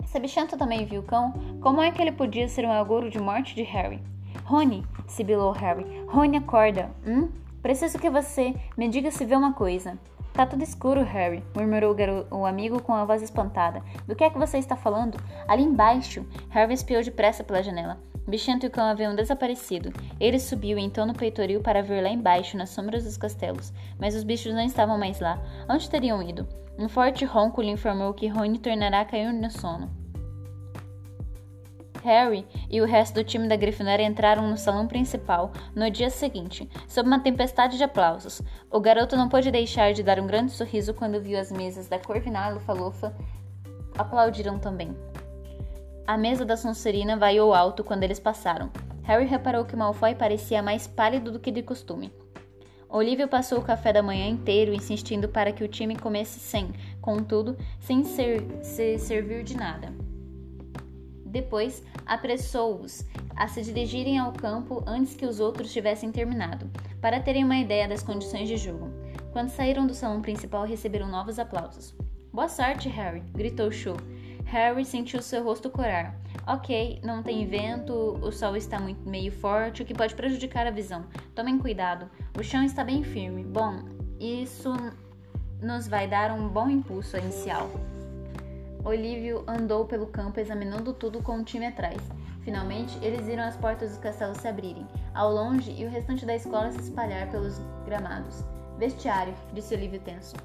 Se 0.06 0.18
Bichento 0.18 0.56
também 0.56 0.84
viu 0.84 1.00
o 1.00 1.04
cão, 1.04 1.32
como 1.60 1.80
é 1.80 1.90
que 1.90 2.02
ele 2.02 2.12
podia 2.12 2.48
ser 2.48 2.64
um 2.64 2.72
agouro 2.72 3.10
de 3.10 3.18
morte 3.20 3.54
de 3.54 3.62
Harry? 3.62 4.02
Rony, 4.44 4.84
sibilou 5.06 5.52
Harry. 5.52 5.84
Rony, 6.08 6.38
acorda. 6.38 6.90
Hum? 7.06 7.28
Preciso 7.62 7.98
que 7.98 8.10
você 8.10 8.54
me 8.76 8.88
diga 8.88 9.10
se 9.10 9.24
vê 9.24 9.34
uma 9.34 9.52
coisa. 9.52 9.98
Tá 10.32 10.44
tudo 10.44 10.62
escuro, 10.62 11.02
Harry, 11.02 11.42
murmurou 11.54 11.96
o, 12.30 12.44
amigo 12.44 12.82
com 12.82 12.92
a 12.92 13.04
voz 13.04 13.22
espantada. 13.22 13.82
Do 14.06 14.14
que 14.14 14.22
é 14.22 14.28
que 14.28 14.38
você 14.38 14.58
está 14.58 14.76
falando? 14.76 15.18
Ali 15.48 15.62
embaixo. 15.62 16.26
Harry 16.50 16.74
espiou 16.74 17.02
depressa 17.02 17.42
pela 17.42 17.62
janela. 17.62 17.98
Bichento 18.26 18.66
e 18.66 18.68
o 18.68 18.70
cão 18.70 18.86
haviam 18.86 19.14
desaparecido. 19.14 19.92
Ele 20.18 20.38
subiu 20.38 20.78
então 20.78 21.06
no 21.06 21.14
peitoril 21.14 21.60
para 21.60 21.82
ver 21.82 22.02
lá 22.02 22.08
embaixo, 22.08 22.56
nas 22.56 22.70
sombras 22.70 23.04
dos 23.04 23.16
castelos. 23.16 23.72
Mas 23.98 24.14
os 24.14 24.24
bichos 24.24 24.52
não 24.52 24.64
estavam 24.64 24.98
mais 24.98 25.20
lá. 25.20 25.40
Onde 25.68 25.88
teriam 25.88 26.22
ido? 26.22 26.46
Um 26.78 26.88
forte 26.88 27.24
ronco 27.24 27.62
lhe 27.62 27.70
informou 27.70 28.12
que 28.12 28.26
Rony 28.26 28.58
tornará 28.58 29.00
a 29.00 29.04
cair 29.04 29.32
no 29.32 29.50
sono. 29.50 29.90
Harry 32.06 32.46
e 32.70 32.80
o 32.80 32.84
resto 32.84 33.14
do 33.14 33.24
time 33.24 33.48
da 33.48 33.56
Grifinória 33.56 34.04
entraram 34.04 34.48
no 34.48 34.56
salão 34.56 34.86
principal 34.86 35.52
no 35.74 35.90
dia 35.90 36.08
seguinte, 36.08 36.68
sob 36.86 37.08
uma 37.08 37.18
tempestade 37.18 37.76
de 37.76 37.82
aplausos. 37.82 38.40
O 38.70 38.78
garoto 38.78 39.16
não 39.16 39.28
pôde 39.28 39.50
deixar 39.50 39.92
de 39.92 40.04
dar 40.04 40.20
um 40.20 40.26
grande 40.26 40.52
sorriso 40.52 40.94
quando 40.94 41.20
viu 41.20 41.38
as 41.38 41.50
mesas 41.50 41.88
da 41.88 41.98
Corvinal 41.98 42.52
e 42.52 42.54
Lufa-Lufa 42.54 43.12
aplaudiram 43.98 44.58
também. 44.58 44.94
A 46.06 46.16
mesa 46.16 46.44
da 46.44 46.56
Sonserina 46.56 47.16
vaiou 47.16 47.52
alto 47.52 47.82
quando 47.82 48.04
eles 48.04 48.20
passaram. 48.20 48.70
Harry 49.02 49.26
reparou 49.26 49.64
que 49.64 49.74
Malfoy 49.74 50.14
parecia 50.14 50.62
mais 50.62 50.86
pálido 50.86 51.32
do 51.32 51.40
que 51.40 51.50
de 51.50 51.64
costume. 51.64 52.12
Olívio 52.88 53.26
passou 53.26 53.58
o 53.58 53.64
café 53.64 53.92
da 53.92 54.04
manhã 54.04 54.28
inteiro 54.28 54.72
insistindo 54.72 55.28
para 55.28 55.50
que 55.50 55.64
o 55.64 55.68
time 55.68 55.96
comesse 55.96 56.38
sem, 56.38 56.72
contudo, 57.00 57.58
sem 57.80 58.04
ser, 58.04 58.46
se 58.62 58.96
servir 58.98 59.42
de 59.42 59.56
nada. 59.56 59.92
Depois, 61.24 61.82
apressou-os 62.06 63.04
a 63.34 63.48
se 63.48 63.62
dirigirem 63.62 64.16
ao 64.16 64.32
campo 64.32 64.84
antes 64.86 65.16
que 65.16 65.26
os 65.26 65.40
outros 65.40 65.72
tivessem 65.72 66.12
terminado, 66.12 66.70
para 67.00 67.18
terem 67.18 67.42
uma 67.42 67.58
ideia 67.58 67.88
das 67.88 68.04
condições 68.04 68.46
de 68.46 68.56
jogo. 68.56 68.88
Quando 69.32 69.50
saíram 69.50 69.88
do 69.88 69.92
salão 69.92 70.22
principal, 70.22 70.64
receberam 70.64 71.08
novos 71.08 71.40
aplausos. 71.40 71.92
Boa 72.32 72.48
sorte, 72.48 72.88
Harry! 72.88 73.24
gritou 73.34 73.72
Cho. 73.72 73.96
Harry 74.46 74.84
sentiu 74.84 75.20
seu 75.20 75.42
rosto 75.42 75.68
corar. 75.68 76.14
Ok, 76.46 77.00
não 77.02 77.22
tem 77.22 77.46
vento, 77.46 77.92
o 78.22 78.30
sol 78.30 78.56
está 78.56 78.78
muito 78.78 79.08
meio 79.08 79.32
forte, 79.32 79.82
o 79.82 79.84
que 79.84 79.92
pode 79.92 80.14
prejudicar 80.14 80.66
a 80.66 80.70
visão. 80.70 81.04
Tomem 81.34 81.58
cuidado, 81.58 82.08
o 82.38 82.42
chão 82.44 82.62
está 82.62 82.84
bem 82.84 83.02
firme. 83.02 83.42
Bom, 83.42 83.82
isso 84.20 84.72
nos 85.60 85.88
vai 85.88 86.06
dar 86.06 86.30
um 86.30 86.48
bom 86.48 86.70
impulso 86.70 87.16
inicial. 87.16 87.68
Olívio 88.84 89.42
andou 89.48 89.84
pelo 89.84 90.06
campo 90.06 90.38
examinando 90.38 90.92
tudo 90.92 91.20
com 91.20 91.40
o 91.40 91.44
time 91.44 91.66
atrás. 91.66 92.00
Finalmente, 92.42 92.96
eles 93.02 93.26
viram 93.26 93.42
as 93.42 93.56
portas 93.56 93.96
do 93.96 94.00
castelo 94.00 94.36
se 94.36 94.46
abrirem, 94.46 94.86
ao 95.12 95.32
longe 95.32 95.72
e 95.72 95.84
o 95.84 95.90
restante 95.90 96.24
da 96.24 96.36
escola 96.36 96.70
se 96.70 96.82
espalhar 96.82 97.28
pelos 97.32 97.58
gramados. 97.84 98.44
Vestiário, 98.78 99.34
disse 99.52 99.74
Olívio 99.74 99.98
tenso. 99.98 100.36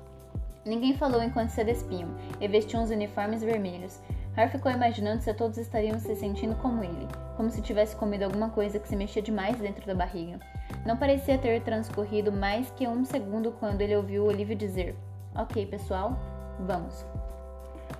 Ninguém 0.64 0.94
falou 0.94 1.24
enquanto 1.24 1.50
se 1.50 1.64
despiam, 1.64 2.10
e 2.40 2.48
vestiam 2.48 2.84
os 2.84 2.92
uniformes 2.92 3.44
vermelhos. 3.44 4.00
Harry 4.36 4.52
ficou 4.52 4.72
imaginando 4.72 5.22
se 5.22 5.34
todos 5.34 5.58
estariam 5.58 6.00
se 6.00 6.16
sentindo 6.16 6.56
como 6.56 6.84
ele, 6.84 7.08
como 7.36 7.50
se 7.50 7.62
tivesse 7.62 7.96
comido 7.96 8.24
alguma 8.24 8.50
coisa 8.50 8.80
que 8.80 8.88
se 8.88 8.96
mexia 8.96 9.22
demais 9.22 9.58
dentro 9.58 9.86
da 9.86 9.96
barriga. 9.96 10.40
Não 10.86 10.96
parecia 10.96 11.38
ter 11.38 11.62
transcorrido 11.64 12.32
mais 12.32 12.70
que 12.72 12.88
um 12.88 13.04
segundo 13.04 13.52
quando 13.54 13.82
ele 13.82 13.96
ouviu 13.96 14.26
Olívio 14.26 14.56
dizer: 14.56 14.96
Ok, 15.36 15.66
pessoal, 15.66 16.18
vamos. 16.60 17.06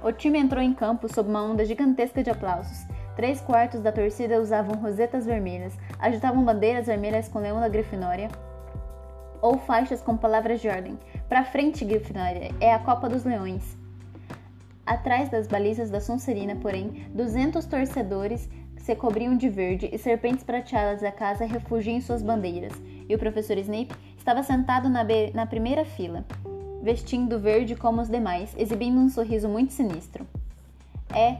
O 0.04 0.12
time 0.12 0.40
entrou 0.40 0.64
em 0.64 0.74
campo 0.74 1.12
sob 1.14 1.30
uma 1.30 1.44
onda 1.44 1.66
gigantesca 1.66 2.24
de 2.24 2.30
aplausos. 2.30 2.86
Três 3.16 3.42
quartos 3.42 3.82
da 3.82 3.92
torcida 3.92 4.40
usavam 4.40 4.76
rosetas 4.76 5.26
vermelhas, 5.26 5.78
agitavam 6.00 6.46
bandeiras 6.46 6.88
vermelhas 6.88 7.28
com 7.28 7.40
leão 7.40 7.60
da 7.60 7.68
Grifinória 7.68 8.30
ou 9.42 9.58
faixas 9.58 10.02
com 10.02 10.16
palavras 10.16 10.62
de 10.62 10.70
ordem. 10.70 10.98
Pra 11.32 11.46
frente, 11.46 11.86
Grifinória, 11.86 12.54
é 12.60 12.74
a 12.74 12.80
Copa 12.80 13.08
dos 13.08 13.24
Leões. 13.24 13.78
Atrás 14.86 15.30
das 15.30 15.48
balizas 15.48 15.90
da 15.90 16.02
Sonserina, 16.02 16.58
porém, 16.58 17.06
duzentos 17.14 17.66
torcedores 17.66 18.50
se 18.76 18.94
cobriam 18.98 19.38
de 19.38 19.48
verde 19.48 19.90
e 19.94 19.98
serpentes 19.98 20.44
prateadas 20.44 21.00
da 21.00 21.10
casa 21.10 21.46
refugiam 21.46 21.96
em 21.96 22.02
suas 22.02 22.22
bandeiras, 22.22 22.74
e 23.08 23.16
o 23.16 23.18
professor 23.18 23.58
Snape 23.60 23.96
estava 24.18 24.44
sentado 24.44 24.90
na, 24.90 25.06
na 25.34 25.46
primeira 25.46 25.86
fila, 25.86 26.26
vestindo 26.84 27.40
verde 27.40 27.78
como 27.78 28.02
os 28.02 28.10
demais, 28.10 28.54
exibindo 28.58 29.00
um 29.00 29.08
sorriso 29.08 29.48
muito 29.48 29.72
sinistro. 29.72 30.28
É, 31.16 31.38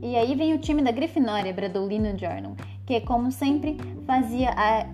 e 0.00 0.16
aí 0.16 0.34
vem 0.34 0.54
o 0.54 0.58
time 0.58 0.80
da 0.80 0.92
Grifinória, 0.92 1.52
bradou 1.52 1.86
Lino 1.86 2.18
Jordan, 2.18 2.54
que, 2.86 2.98
como 3.02 3.30
sempre, 3.30 3.76
fazia 4.06 4.48
a 4.56 4.86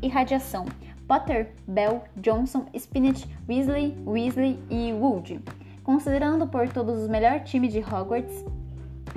irradiação. 0.00 0.64
Potter, 1.08 1.48
Bell, 1.66 2.04
Johnson, 2.18 2.66
Spinach, 2.78 3.26
Weasley, 3.48 3.96
Weasley 4.06 4.58
e 4.68 4.92
Wood. 4.92 5.40
Considerando 5.82 6.46
por 6.46 6.68
todos 6.68 7.02
o 7.02 7.10
melhor 7.10 7.40
time 7.40 7.66
de 7.66 7.78
Hogwarts, 7.78 8.44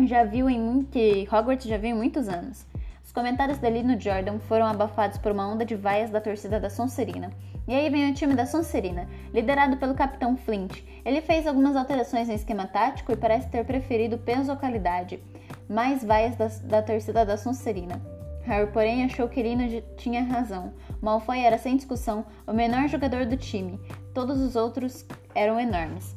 já 0.08 0.24
viu 0.24 0.50
em 0.50 0.84
que 0.90 1.28
Hogwarts 1.30 1.68
já 1.68 1.78
viu 1.78 1.90
em 1.90 1.94
muitos 1.94 2.30
anos. 2.30 2.66
Os 3.04 3.12
comentários 3.12 3.58
de 3.58 3.70
Lino 3.70 4.00
Jordan 4.00 4.40
foram 4.40 4.68
abafados 4.68 5.18
por 5.18 5.34
uma 5.34 5.46
onda 5.46 5.66
de 5.66 5.76
vaias 5.76 6.10
da 6.10 6.22
torcida 6.22 6.62
da 6.62 6.70
Sonserina, 6.70 7.30
e 7.68 7.76
aí 7.76 7.90
vem 7.90 8.10
o 8.10 8.14
time 8.14 8.36
da 8.36 8.46
Sonserina, 8.46 9.06
liderado 9.34 9.76
pelo 9.76 9.94
capitão 9.94 10.38
Flint. 10.38 10.82
Ele 11.04 11.20
fez 11.20 11.46
algumas 11.46 11.76
alterações 11.76 12.30
no 12.30 12.34
esquema 12.34 12.68
tático 12.68 13.12
e 13.12 13.18
parece 13.18 13.50
ter 13.50 13.66
preferido 13.66 14.18
peso 14.18 14.50
ou 14.50 14.58
qualidade, 14.58 15.20
mais 15.68 16.06
vaias 16.06 16.38
da, 16.38 16.48
da 16.64 16.82
torcida 16.82 17.26
da 17.26 17.36
Sonserina. 17.36 18.02
Harry, 18.44 18.72
porém, 18.72 19.04
achou 19.04 19.28
que 19.28 19.44
Lino 19.44 19.82
tinha 19.98 20.24
razão. 20.24 20.74
Malfoy 21.02 21.40
era, 21.40 21.58
sem 21.58 21.76
discussão, 21.76 22.26
o 22.46 22.54
menor 22.54 22.88
jogador 22.88 23.26
do 23.26 23.36
time. 23.36 23.80
Todos 24.14 24.40
os 24.40 24.56
outros 24.56 25.06
eram 25.34 25.60
enormes. 25.60 26.16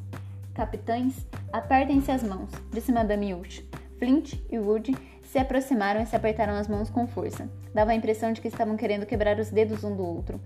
Capitães, 0.54 1.26
apertem-se 1.52 2.10
as 2.10 2.22
mãos, 2.22 2.50
disse 2.70 2.92
Madame 2.92 3.32
Hughes. 3.32 3.64
Flint 3.98 4.34
e 4.50 4.58
Wood 4.58 4.94
se 5.22 5.38
aproximaram 5.38 6.02
e 6.02 6.06
se 6.06 6.14
apertaram 6.14 6.54
as 6.54 6.68
mãos 6.68 6.90
com 6.90 7.06
força. 7.06 7.48
Dava 7.72 7.92
a 7.92 7.94
impressão 7.94 8.32
de 8.32 8.40
que 8.40 8.48
estavam 8.48 8.76
querendo 8.76 9.06
quebrar 9.06 9.38
os 9.38 9.50
dedos 9.50 9.82
um 9.82 9.96
do 9.96 10.04
outro. 10.04 10.40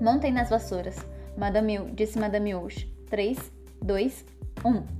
Montem 0.00 0.32
nas 0.32 0.48
vassouras. 0.48 0.96
Madame, 1.36 1.78
disse 1.92 2.18
Madame 2.18 2.54
Ouche. 2.54 2.92
3, 3.10 3.38
2, 3.82 4.24
1. 4.64 4.98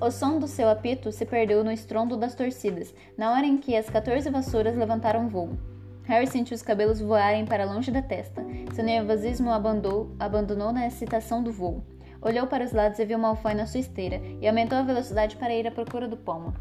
O 0.00 0.10
som 0.10 0.38
do 0.38 0.46
seu 0.46 0.68
apito 0.68 1.10
se 1.10 1.24
perdeu 1.24 1.64
no 1.64 1.72
estrondo 1.72 2.16
das 2.16 2.34
torcidas, 2.34 2.94
na 3.16 3.32
hora 3.32 3.46
em 3.46 3.58
que 3.58 3.76
as 3.76 3.88
14 3.88 4.30
vassouras 4.30 4.76
levantaram 4.76 5.28
voo. 5.28 5.56
Harry 6.08 6.26
sentiu 6.26 6.54
os 6.54 6.62
cabelos 6.62 7.02
voarem 7.02 7.44
para 7.44 7.66
longe 7.66 7.90
da 7.90 8.00
testa. 8.00 8.42
Seu 8.72 8.82
nervosismo 8.82 9.52
abandonou, 9.52 10.10
abandonou 10.18 10.72
na 10.72 10.86
excitação 10.86 11.42
do 11.42 11.52
voo. 11.52 11.84
Olhou 12.22 12.46
para 12.46 12.64
os 12.64 12.72
lados 12.72 12.98
e 12.98 13.04
viu 13.04 13.18
Malfoy 13.18 13.52
na 13.52 13.66
sua 13.66 13.80
esteira, 13.80 14.18
e 14.40 14.48
aumentou 14.48 14.78
a 14.78 14.82
velocidade 14.82 15.36
para 15.36 15.54
ir 15.54 15.66
à 15.66 15.70
procura 15.70 16.08
do 16.08 16.16
pomo. 16.16 16.54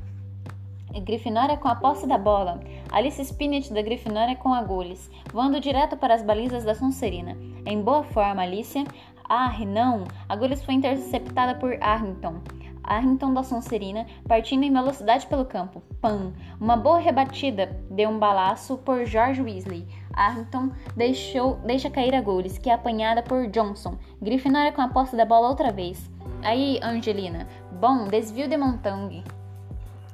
Grifinória 1.02 1.56
com 1.56 1.70
a 1.70 1.76
posse 1.76 2.06
da 2.06 2.18
bola. 2.18 2.60
Alice 2.92 3.22
Spinnet 3.22 3.74
da 3.74 3.82
Grifinória 3.82 4.36
com 4.36 4.54
agulhas, 4.54 5.10
voando 5.32 5.62
direto 5.62 5.96
para 5.96 6.14
as 6.14 6.24
balizas 6.24 6.66
da 6.66 6.76
Sonserina. 6.76 7.38
Em 7.66 7.82
boa 7.82 8.04
forma, 8.04 8.42
Alicia. 8.42 8.84
Ah, 9.30 9.58
não! 9.66 10.04
Agulhas 10.28 10.62
foi 10.64 10.74
interceptada 10.74 11.56
por 11.56 11.78
Arrington. 11.82 12.42
Arrington 12.88 13.34
da 13.34 13.44
Sonserina, 13.44 14.08
partindo 14.28 14.64
em 14.64 14.74
velocidade 14.74 15.28
pelo 15.28 15.46
campo. 15.46 15.84
Pam! 16.02 16.34
Uma 16.60 16.76
boa 16.76 16.98
rebatida 16.98 17.78
deu 17.92 18.10
um 18.10 18.18
balaço 18.18 18.78
por 18.78 19.06
George 19.06 19.42
Weasley. 19.42 19.88
Arrington 20.14 20.72
deixou, 20.96 21.58
deixa 21.58 21.90
cair 21.90 22.16
a 22.16 22.20
Agulhas, 22.20 22.58
que 22.58 22.70
é 22.70 22.74
apanhada 22.74 23.22
por 23.22 23.48
Johnson. 23.48 23.98
Grifinória 24.22 24.72
com 24.72 24.82
a 24.82 24.88
posse 24.88 25.16
da 25.16 25.26
bola 25.26 25.50
outra 25.50 25.72
vez. 25.72 26.10
Aí, 26.42 26.80
Angelina. 26.82 27.48
Bom, 27.74 28.08
desvio 28.08 28.48
de 28.48 28.58
Montague. 28.58 29.24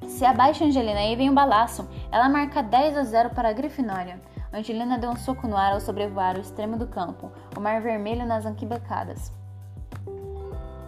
Se 0.08 0.26
abaixa 0.26 0.66
Angelina 0.66 1.02
e 1.04 1.16
vem 1.16 1.30
um 1.30 1.36
balaço. 1.36 1.88
Ela 2.12 2.28
marca 2.28 2.62
10 2.62 2.98
a 2.98 3.04
0 3.04 3.30
para 3.30 3.50
a 3.50 3.54
Grifinória. 3.54 4.20
Angelina 4.54 4.98
deu 4.98 5.10
um 5.10 5.16
soco 5.16 5.48
no 5.48 5.58
ar 5.58 5.74
ao 5.74 5.80
sobrevoar 5.80 6.38
o 6.38 6.42
extremo 6.42 6.78
do 6.78 6.88
campo, 6.88 7.32
o 7.58 7.60
mar 7.60 7.82
vermelho 7.82 8.26
nas 8.26 8.46
arquibancadas. 8.46 9.32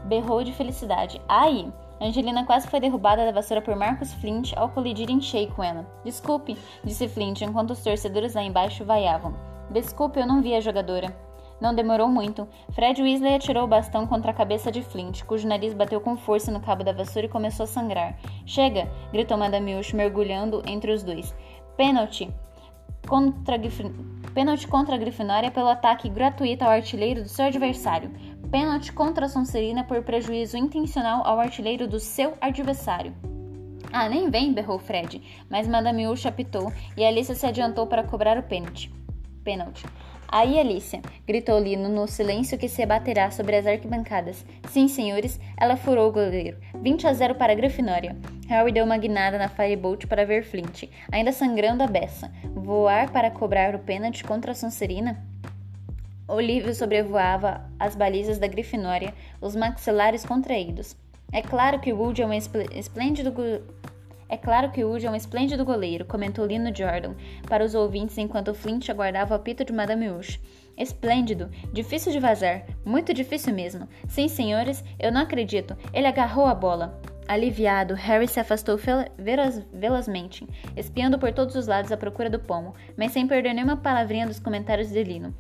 Berrou 0.05 0.43
de 0.43 0.53
felicidade. 0.53 1.21
Ai! 1.27 1.71
Angelina 1.99 2.45
quase 2.45 2.67
foi 2.67 2.79
derrubada 2.79 3.25
da 3.25 3.31
vassoura 3.31 3.61
por 3.61 3.75
Marcus 3.75 4.13
Flint 4.13 4.53
ao 4.55 4.69
colidir 4.69 5.09
em 5.09 5.21
cheio 5.21 5.49
com 5.51 5.63
ela. 5.63 5.85
Desculpe, 6.03 6.57
disse 6.83 7.07
Flint 7.07 7.41
enquanto 7.41 7.71
os 7.71 7.81
torcedores 7.81 8.35
lá 8.35 8.43
embaixo 8.43 8.85
vaiavam. 8.85 9.33
Desculpe, 9.69 10.19
eu 10.19 10.27
não 10.27 10.41
vi 10.41 10.53
a 10.53 10.61
jogadora. 10.61 11.15
Não 11.59 11.73
demorou 11.73 12.09
muito. 12.09 12.47
Fred 12.71 13.01
Weasley 13.01 13.35
atirou 13.35 13.63
o 13.63 13.67
bastão 13.67 14.05
contra 14.05 14.31
a 14.31 14.33
cabeça 14.33 14.71
de 14.71 14.83
Flint, 14.83 15.23
cujo 15.23 15.47
nariz 15.47 15.73
bateu 15.73 16.01
com 16.01 16.17
força 16.17 16.51
no 16.51 16.59
cabo 16.59 16.83
da 16.83 16.91
vassoura 16.91 17.27
e 17.27 17.29
começou 17.29 17.63
a 17.63 17.67
sangrar. 17.67 18.17
Chega! 18.45 18.89
gritou 19.11 19.37
Madame 19.37 19.75
Hush, 19.75 19.93
mergulhando 19.93 20.61
entre 20.67 20.91
os 20.91 21.01
dois. 21.01 21.33
Pênalti! 21.77 22.29
Contra, 23.07 23.57
Pênalti 24.33 24.67
contra 24.67 24.95
a 24.95 24.97
Grifinória 24.97 25.51
pelo 25.51 25.69
ataque 25.69 26.09
gratuito 26.09 26.63
ao 26.63 26.71
artilheiro 26.71 27.21
do 27.21 27.29
seu 27.29 27.45
adversário. 27.45 28.11
Pênalti 28.51 28.93
contra 28.93 29.25
a 29.25 29.29
Sonserina 29.29 29.83
por 29.83 30.03
prejuízo 30.03 30.57
intencional 30.57 31.25
ao 31.25 31.39
artilheiro 31.39 31.87
do 31.87 31.99
seu 31.99 32.33
adversário. 32.39 33.13
Ah, 33.91 34.09
nem 34.09 34.29
vem, 34.29 34.53
berrou 34.53 34.77
Fred, 34.77 35.21
mas 35.49 35.67
Madame 35.67 36.07
Hush 36.07 36.25
apitou 36.25 36.71
e 36.97 37.05
Alicia 37.05 37.35
se 37.35 37.45
adiantou 37.45 37.87
para 37.87 38.03
cobrar 38.03 38.37
o 38.37 38.43
pênalti. 38.43 38.91
Pênalti. 39.43 39.85
Aí, 40.27 40.59
Alicia, 40.59 41.01
gritou 41.25 41.59
Lino 41.59 41.87
no 41.87 42.07
silêncio 42.07 42.57
que 42.57 42.67
se 42.67 42.81
abaterá 42.81 43.31
sobre 43.31 43.55
as 43.55 43.65
arquibancadas. 43.65 44.45
Sim, 44.69 44.87
senhores, 44.87 45.39
ela 45.55 45.77
furou 45.77 46.09
o 46.09 46.11
goleiro. 46.11 46.57
20 46.81 47.07
a 47.07 47.13
0 47.13 47.35
para 47.35 47.53
a 47.53 47.55
Grifinória. 47.55 48.17
Harry 48.47 48.71
deu 48.71 48.85
uma 48.85 48.97
guinada 48.97 49.37
na 49.37 49.47
Firebolt 49.47 50.07
para 50.07 50.25
ver 50.25 50.43
Flint, 50.43 50.89
ainda 51.11 51.31
sangrando 51.31 51.83
a 51.83 51.87
beça. 51.87 52.31
Voar 52.53 53.11
para 53.11 53.31
cobrar 53.31 53.75
o 53.75 53.79
pênalti 53.79 54.23
contra 54.23 54.51
a 54.51 54.55
Sonserina? 54.55 55.23
Olívio 56.27 56.73
sobrevoava 56.73 57.69
as 57.79 57.95
balizas 57.95 58.39
da 58.39 58.47
Grifinória, 58.47 59.13
os 59.39 59.55
maxilares 59.55 60.25
contraídos. 60.25 60.95
É 61.31 61.41
claro 61.41 61.79
que 61.79 61.93
Wood 61.93 62.21
é 62.21 62.25
um 62.25 62.33
esplêndido 62.33 63.31
é 64.27 64.35
claro 64.35 64.71
que 64.71 64.83
Wood 64.83 65.05
é 65.05 65.11
um 65.11 65.15
esplêndido 65.15 65.63
goleiro, 65.63 66.03
comentou 66.03 66.47
Lino 66.47 66.75
Jordan 66.75 67.13
para 67.47 67.63
os 67.63 67.75
ouvintes 67.75 68.17
enquanto 68.17 68.55
Flint 68.55 68.89
aguardava 68.89 69.33
o 69.33 69.37
apito 69.37 69.63
de 69.63 69.71
Madame 69.71 70.09
Hush. 70.09 70.39
Esplêndido, 70.75 71.49
difícil 71.71 72.11
de 72.11 72.19
vazar, 72.19 72.65
muito 72.83 73.13
difícil 73.13 73.53
mesmo. 73.53 73.87
Sim, 74.07 74.27
senhores, 74.27 74.83
eu 74.97 75.11
não 75.11 75.21
acredito. 75.21 75.77
Ele 75.93 76.07
agarrou 76.07 76.47
a 76.47 76.55
bola. 76.55 76.99
Aliviado, 77.27 77.93
Harry 77.93 78.27
se 78.27 78.39
afastou 78.39 78.79
velozmente, 79.71 80.47
espiando 80.75 81.19
por 81.19 81.31
todos 81.31 81.55
os 81.55 81.67
lados 81.67 81.91
à 81.91 81.97
procura 81.97 82.29
do 82.29 82.39
pomo, 82.39 82.73
mas 82.97 83.11
sem 83.11 83.27
perder 83.27 83.53
nenhuma 83.53 83.77
palavrinha 83.77 84.27
dos 84.27 84.39
comentários 84.39 84.89
de 84.89 85.03
Lino. 85.03 85.35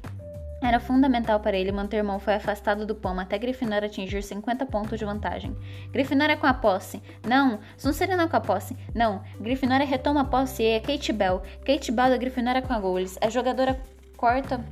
Era 0.61 0.79
fundamental 0.79 1.39
para 1.39 1.57
ele 1.57 1.71
manter 1.71 2.03
Malfoy 2.03 2.33
afastado 2.33 2.85
do 2.85 2.95
pomo 2.95 3.19
até 3.19 3.37
Grifinória 3.37 3.87
atingir 3.87 4.23
50 4.23 4.65
pontos 4.65 4.97
de 4.97 5.05
vantagem. 5.05 5.55
Grifinória 5.91 6.37
com 6.37 6.47
a 6.47 6.53
posse. 6.53 7.01
Não. 7.27 7.59
Sonserina 7.77 8.27
com 8.27 8.37
a 8.37 8.41
posse. 8.41 8.75
Não. 8.93 9.21
Grifinória 9.39 9.85
retoma 9.85 10.21
a 10.21 10.25
posse 10.25 10.63
e 10.63 10.67
é 10.67 10.79
Kate 10.79 11.11
Bell. 11.11 11.41
Kate 11.65 11.91
Bell 11.91 12.09
da 12.09 12.17
Grifinória 12.17 12.61
com 12.61 12.73
a 12.73 12.79
goles. 12.79 13.17
A 13.21 13.29
jogadora 13.29 13.79
corta 14.17 14.63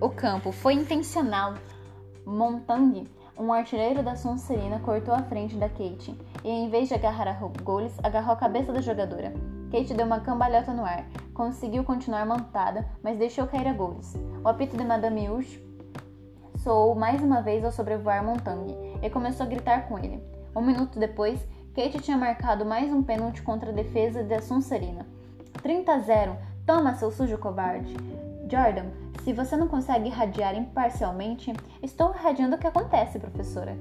o 0.00 0.08
campo. 0.08 0.52
Foi 0.52 0.74
intencional. 0.74 1.54
Montang, 2.24 3.06
um 3.38 3.52
artilheiro 3.52 4.02
da 4.02 4.16
Sonserina, 4.16 4.80
cortou 4.80 5.14
a 5.14 5.22
frente 5.22 5.56
da 5.56 5.68
Kate 5.68 6.16
e, 6.44 6.48
em 6.48 6.68
vez 6.68 6.88
de 6.88 6.94
agarrar 6.94 7.28
a 7.28 7.62
goles, 7.62 7.92
agarrou 8.02 8.32
a 8.32 8.36
cabeça 8.36 8.72
da 8.72 8.80
jogadora. 8.80 9.32
Kate 9.76 9.92
deu 9.92 10.06
uma 10.06 10.20
cambalhota 10.20 10.72
no 10.72 10.86
ar. 10.86 11.04
Conseguiu 11.34 11.84
continuar 11.84 12.24
montada, 12.24 12.86
mas 13.02 13.18
deixou 13.18 13.46
cair 13.46 13.68
a 13.68 13.74
goles. 13.74 14.16
O 14.42 14.48
apito 14.48 14.74
de 14.74 14.82
Madame 14.82 15.28
Hush 15.28 15.60
soou 16.64 16.94
mais 16.94 17.22
uma 17.22 17.42
vez 17.42 17.62
ao 17.62 17.70
sobrevoar 17.70 18.24
Montagne 18.24 18.74
e 19.02 19.10
começou 19.10 19.44
a 19.44 19.48
gritar 19.48 19.86
com 19.86 19.98
ele. 19.98 20.18
Um 20.56 20.62
minuto 20.62 20.98
depois, 20.98 21.46
Kate 21.74 22.00
tinha 22.00 22.16
marcado 22.16 22.64
mais 22.64 22.90
um 22.90 23.02
pênalti 23.02 23.42
contra 23.42 23.68
a 23.68 23.74
defesa 23.74 24.24
da 24.24 24.40
Sonserina. 24.40 25.04
30 25.62 25.92
a 25.92 25.98
0. 25.98 26.36
Toma, 26.64 26.94
seu 26.94 27.10
sujo 27.10 27.36
covarde. 27.36 27.94
Jordan, 28.50 28.86
se 29.24 29.34
você 29.34 29.58
não 29.58 29.68
consegue 29.68 30.08
irradiar 30.08 30.54
imparcialmente, 30.54 31.52
estou 31.82 32.14
irradiando 32.14 32.56
o 32.56 32.58
que 32.58 32.66
acontece, 32.66 33.18
professora. 33.18 33.76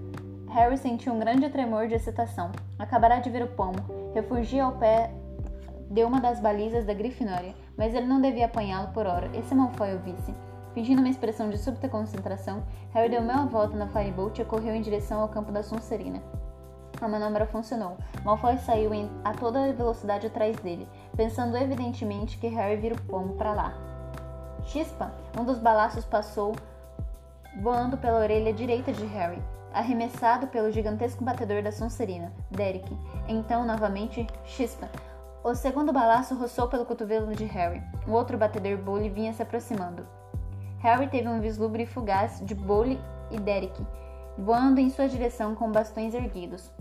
Harry 0.49 0.77
sentiu 0.77 1.13
um 1.13 1.19
grande 1.19 1.47
tremor 1.47 1.87
de 1.87 1.95
excitação. 1.95 2.51
Acabará 2.77 3.19
de 3.19 3.29
ver 3.29 3.43
o 3.43 3.47
pomo. 3.47 4.11
Refugia 4.13 4.65
ao 4.65 4.73
pé 4.73 5.09
de 5.89 6.03
uma 6.03 6.19
das 6.19 6.39
balizas 6.39 6.85
da 6.85 6.93
Grifinória, 6.93 7.55
mas 7.77 7.93
ele 7.93 8.05
não 8.05 8.21
devia 8.21 8.45
apanhá-lo 8.45 8.89
por 8.93 9.05
hora. 9.05 9.29
Esse 9.37 9.53
Malfoy 9.53 9.95
o 9.95 9.99
vice. 9.99 10.33
Fingindo 10.73 10.99
uma 10.99 11.09
expressão 11.09 11.49
de 11.49 11.57
súbita 11.57 11.87
concentração, 11.87 12.63
Harry 12.93 13.09
deu 13.09 13.21
meia 13.21 13.45
volta 13.45 13.77
na 13.77 13.87
Firebolt 13.87 14.37
e 14.39 14.45
correu 14.45 14.75
em 14.75 14.81
direção 14.81 15.21
ao 15.21 15.29
campo 15.29 15.51
da 15.51 15.63
Sonserina. 15.63 16.21
A 17.01 17.07
manobra 17.07 17.45
funcionou. 17.45 17.97
Malfoy 18.23 18.57
saiu 18.57 18.93
em, 18.93 19.09
a 19.23 19.33
toda 19.33 19.73
velocidade 19.73 20.27
atrás 20.27 20.57
dele, 20.57 20.87
pensando 21.15 21.57
evidentemente 21.57 22.37
que 22.37 22.47
Harry 22.47 22.77
vira 22.77 22.95
o 22.95 23.01
pomo 23.03 23.35
para 23.35 23.53
lá. 23.53 23.73
Chispa! 24.63 25.13
Um 25.39 25.45
dos 25.45 25.59
balaços 25.59 26.05
passou 26.05 26.53
voando 27.61 27.97
pela 27.97 28.19
orelha 28.19 28.51
direita 28.51 28.91
de 28.91 29.05
Harry, 29.05 29.41
arremessado 29.73 30.47
pelo 30.47 30.71
gigantesco 30.71 31.23
batedor 31.23 31.61
da 31.61 31.71
Sonserina, 31.71 32.33
Derek. 32.51 32.97
Então, 33.27 33.65
novamente, 33.65 34.25
chispa! 34.43 34.89
O 35.45 35.53
segundo 35.53 35.93
balaço 35.93 36.33
roçou 36.33 36.67
pelo 36.67 36.87
cotovelo 36.87 37.35
de 37.35 37.45
Harry. 37.45 37.79
O 38.07 38.13
outro 38.13 38.35
batedor 38.35 38.79
Bully 38.79 39.09
vinha 39.09 39.31
se 39.31 39.43
aproximando. 39.43 40.03
Harry 40.79 41.07
teve 41.07 41.27
um 41.27 41.39
vislumbre 41.39 41.85
fugaz 41.85 42.41
de 42.43 42.55
Bowley 42.55 42.99
e 43.29 43.39
Derek, 43.39 43.79
voando 44.39 44.79
em 44.79 44.89
sua 44.89 45.07
direção 45.07 45.53
com 45.53 45.71
bastões 45.71 46.15
erguidos. 46.15 46.71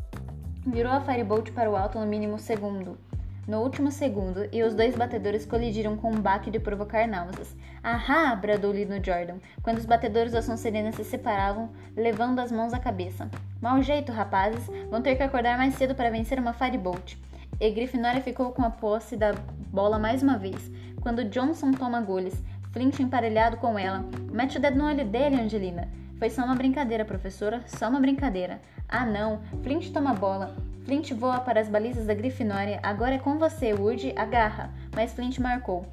Virou 0.67 0.91
a 0.91 1.03
Firebolt 1.03 1.53
para 1.53 1.71
o 1.71 1.77
alto 1.77 1.99
no 1.99 2.07
mínimo 2.07 2.39
segundo. 2.39 2.99
No 3.47 3.61
último 3.61 3.91
segundo, 3.91 4.49
e 4.51 4.63
os 4.63 4.75
dois 4.75 4.97
batedores 4.97 5.45
colidiram 5.45 5.95
com 5.99 6.11
um 6.11 6.23
baque 6.23 6.51
de 6.51 6.59
provocar 6.59 7.07
náuseas. 7.07 7.55
Ahá! 7.83 8.35
bradou 8.35 8.73
Lino 8.73 8.95
Jordan, 8.95 9.41
quando 9.63 9.77
os 9.77 9.85
batedores 9.85 10.33
da 10.33 10.41
Sonserina 10.41 10.91
se 10.91 11.05
separavam, 11.05 11.69
levando 11.95 12.39
as 12.39 12.51
mãos 12.51 12.73
à 12.73 12.79
cabeça. 12.79 13.29
Mau 13.61 13.83
jeito, 13.83 14.11
rapazes! 14.11 14.71
Vão 14.89 15.03
ter 15.03 15.17
que 15.17 15.23
acordar 15.23 15.59
mais 15.59 15.75
cedo 15.75 15.95
para 15.95 16.09
vencer 16.09 16.39
uma 16.39 16.55
Firebolt. 16.55 17.19
E 17.61 17.71
Grifinória 17.71 18.21
ficou 18.21 18.53
com 18.53 18.63
a 18.63 18.71
posse 18.71 19.17
da 19.17 19.33
bola 19.71 19.99
mais 19.99 20.23
uma 20.23 20.37
vez, 20.37 20.71
quando 21.01 21.25
Johnson 21.25 21.73
toma 21.73 22.01
goles, 22.01 22.43
Flint 22.75 22.99
emparelhado 22.99 23.57
com 23.59 23.79
ela. 23.79 24.05
Mete 24.33 24.59
o 24.59 24.61
dedo 24.61 24.77
no 24.77 24.87
olho 24.87 25.05
dele, 25.05 25.41
Angelina. 25.41 25.89
Foi 26.19 26.29
só 26.29 26.45
uma 26.45 26.57
brincadeira, 26.57 27.05
professora, 27.05 27.63
só 27.67 27.89
uma 27.89 28.01
brincadeira. 28.01 28.61
Ah, 28.89 29.07
não. 29.07 29.41
Flint 29.63 29.93
toma 29.93 30.11
a 30.11 30.15
bola. 30.15 30.57
Flint 30.85 31.13
voa 31.13 31.39
para 31.39 31.61
as 31.61 31.69
balizas 31.69 32.07
da 32.07 32.15
Grifinória. 32.15 32.81
Agora 32.83 33.15
é 33.15 33.19
com 33.19 33.39
você, 33.39 33.73
Woody. 33.73 34.13
Agarra. 34.17 34.73
Mas 34.93 35.13
Flint 35.13 35.39
marcou. 35.39 35.87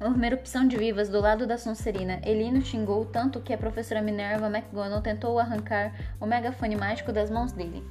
Uma 0.00 0.26
erupção 0.26 0.66
de 0.66 0.76
vivas 0.76 1.10
do 1.10 1.20
lado 1.20 1.46
da 1.46 1.58
Sonserina. 1.58 2.18
Elino 2.24 2.62
xingou 2.62 3.04
tanto 3.04 3.40
que 3.40 3.52
a 3.52 3.58
professora 3.58 4.00
Minerva 4.00 4.46
McGonagall 4.46 5.02
tentou 5.02 5.38
arrancar 5.38 5.92
o 6.18 6.26
megafone 6.26 6.76
mágico 6.76 7.12
das 7.12 7.30
mãos 7.30 7.52
dele. 7.52 7.84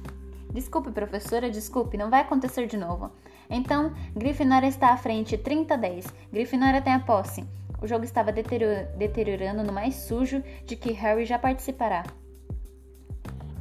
Desculpe, 0.56 0.90
professora, 0.90 1.50
desculpe, 1.50 1.98
não 1.98 2.08
vai 2.08 2.22
acontecer 2.22 2.66
de 2.66 2.78
novo. 2.78 3.10
Então, 3.50 3.92
Grifinória 4.14 4.66
está 4.66 4.88
à 4.88 4.96
frente, 4.96 5.36
30 5.36 5.74
a 5.74 5.76
10. 5.76 6.06
Grifinória 6.32 6.80
tem 6.80 6.94
a 6.94 6.98
posse. 6.98 7.44
O 7.78 7.86
jogo 7.86 8.06
estava 8.06 8.32
deteriorando 8.32 9.62
no 9.62 9.70
mais 9.70 9.96
sujo 9.96 10.42
de 10.64 10.74
que 10.74 10.92
Harry 10.92 11.26
já 11.26 11.38
participará. 11.38 12.04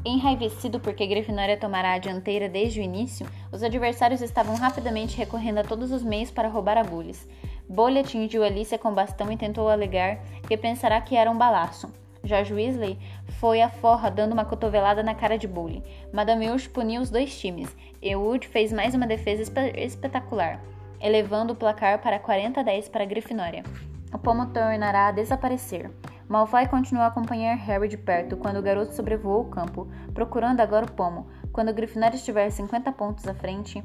Enraivecido 0.05 0.79
porque 0.79 1.05
Grifinória 1.05 1.57
tomará 1.57 1.95
a 1.95 1.99
dianteira 1.99 2.47
desde 2.47 2.79
o 2.79 2.83
início, 2.83 3.27
os 3.51 3.61
adversários 3.61 4.21
estavam 4.21 4.55
rapidamente 4.55 5.17
recorrendo 5.17 5.57
a 5.57 5.63
todos 5.65 5.91
os 5.91 6.01
meios 6.01 6.31
para 6.31 6.47
roubar 6.47 6.77
agulhas. 6.77 7.27
Bolha 7.67 7.99
atingiu 7.99 8.41
Alicia 8.41 8.77
com 8.77 8.93
bastão 8.93 9.29
e 9.33 9.35
tentou 9.35 9.67
alegar 9.67 10.23
que 10.47 10.55
pensará 10.55 11.01
que 11.01 11.17
era 11.17 11.29
um 11.29 11.37
balaço. 11.37 11.91
George 12.25 12.53
Weasley 12.53 12.97
foi 13.39 13.61
à 13.61 13.69
forra 13.69 14.09
dando 14.09 14.33
uma 14.33 14.43
cotovelada 14.43 15.03
na 15.03 15.13
cara 15.13 15.37
de 15.37 15.47
Bully. 15.47 15.83
Madame 16.11 16.49
Hush 16.49 16.67
puniu 16.67 17.01
os 17.01 17.09
dois 17.09 17.39
times 17.39 17.75
e 18.01 18.15
Wood 18.15 18.47
fez 18.47 18.73
mais 18.73 18.95
uma 18.95 19.07
defesa 19.07 19.43
espetacular, 19.77 20.59
elevando 20.99 21.53
o 21.53 21.55
placar 21.55 22.01
para 22.01 22.19
40 22.19 22.59
a 22.59 22.63
10 22.63 22.89
para 22.89 23.03
a 23.03 23.07
Grifinória. 23.07 23.63
O 24.11 24.17
pomo 24.17 24.47
tornará 24.47 25.07
a 25.07 25.11
desaparecer. 25.11 25.91
Malfoy 26.27 26.67
continuou 26.67 27.05
a 27.05 27.09
acompanhar 27.09 27.55
Harry 27.55 27.87
de 27.87 27.97
perto 27.97 28.35
quando 28.35 28.57
o 28.57 28.61
garoto 28.61 28.93
sobrevoou 28.93 29.41
o 29.41 29.49
campo, 29.49 29.87
procurando 30.13 30.61
agora 30.61 30.85
o 30.85 30.91
pomo. 30.91 31.27
Quando 31.51 31.69
o 31.69 31.73
Grifinória 31.73 32.15
estiver 32.15 32.49
50 32.49 32.91
pontos 32.93 33.27
à 33.27 33.33
frente, 33.35 33.81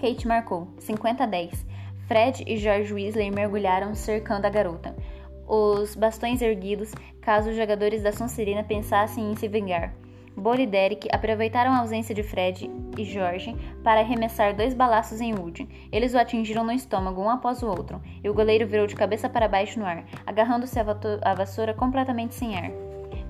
Kate 0.00 0.26
marcou 0.26 0.68
50 0.78 1.22
a 1.22 1.26
10. 1.26 1.66
Fred 2.06 2.44
e 2.46 2.56
George 2.56 2.92
Weasley 2.92 3.30
mergulharam 3.30 3.94
cercando 3.94 4.46
a 4.46 4.50
garota. 4.50 4.94
Os 5.46 5.94
bastões 5.94 6.40
erguidos, 6.40 6.92
caso 7.20 7.50
os 7.50 7.56
jogadores 7.56 8.02
da 8.02 8.12
Sonserina 8.12 8.64
pensassem 8.64 9.30
em 9.30 9.36
se 9.36 9.46
vingar. 9.46 9.94
Bolo 10.36 10.60
e 10.60 10.66
Derek 10.66 11.08
aproveitaram 11.12 11.72
a 11.72 11.78
ausência 11.78 12.14
de 12.14 12.22
Fred 12.22 12.68
e 12.98 13.04
George 13.04 13.54
para 13.84 14.00
arremessar 14.00 14.54
dois 14.54 14.74
balaços 14.74 15.20
em 15.20 15.32
Woody. 15.32 15.68
Eles 15.92 16.12
o 16.12 16.18
atingiram 16.18 16.64
no 16.64 16.72
estômago 16.72 17.22
um 17.22 17.30
após 17.30 17.62
o 17.62 17.68
outro, 17.68 18.02
e 18.22 18.28
o 18.28 18.34
goleiro 18.34 18.66
virou 18.66 18.86
de 18.86 18.96
cabeça 18.96 19.28
para 19.28 19.46
baixo 19.46 19.78
no 19.78 19.86
ar, 19.86 20.04
agarrando-se 20.26 20.78
à 20.80 21.34
vassoura 21.34 21.72
completamente 21.72 22.34
sem 22.34 22.58
ar. 22.58 22.70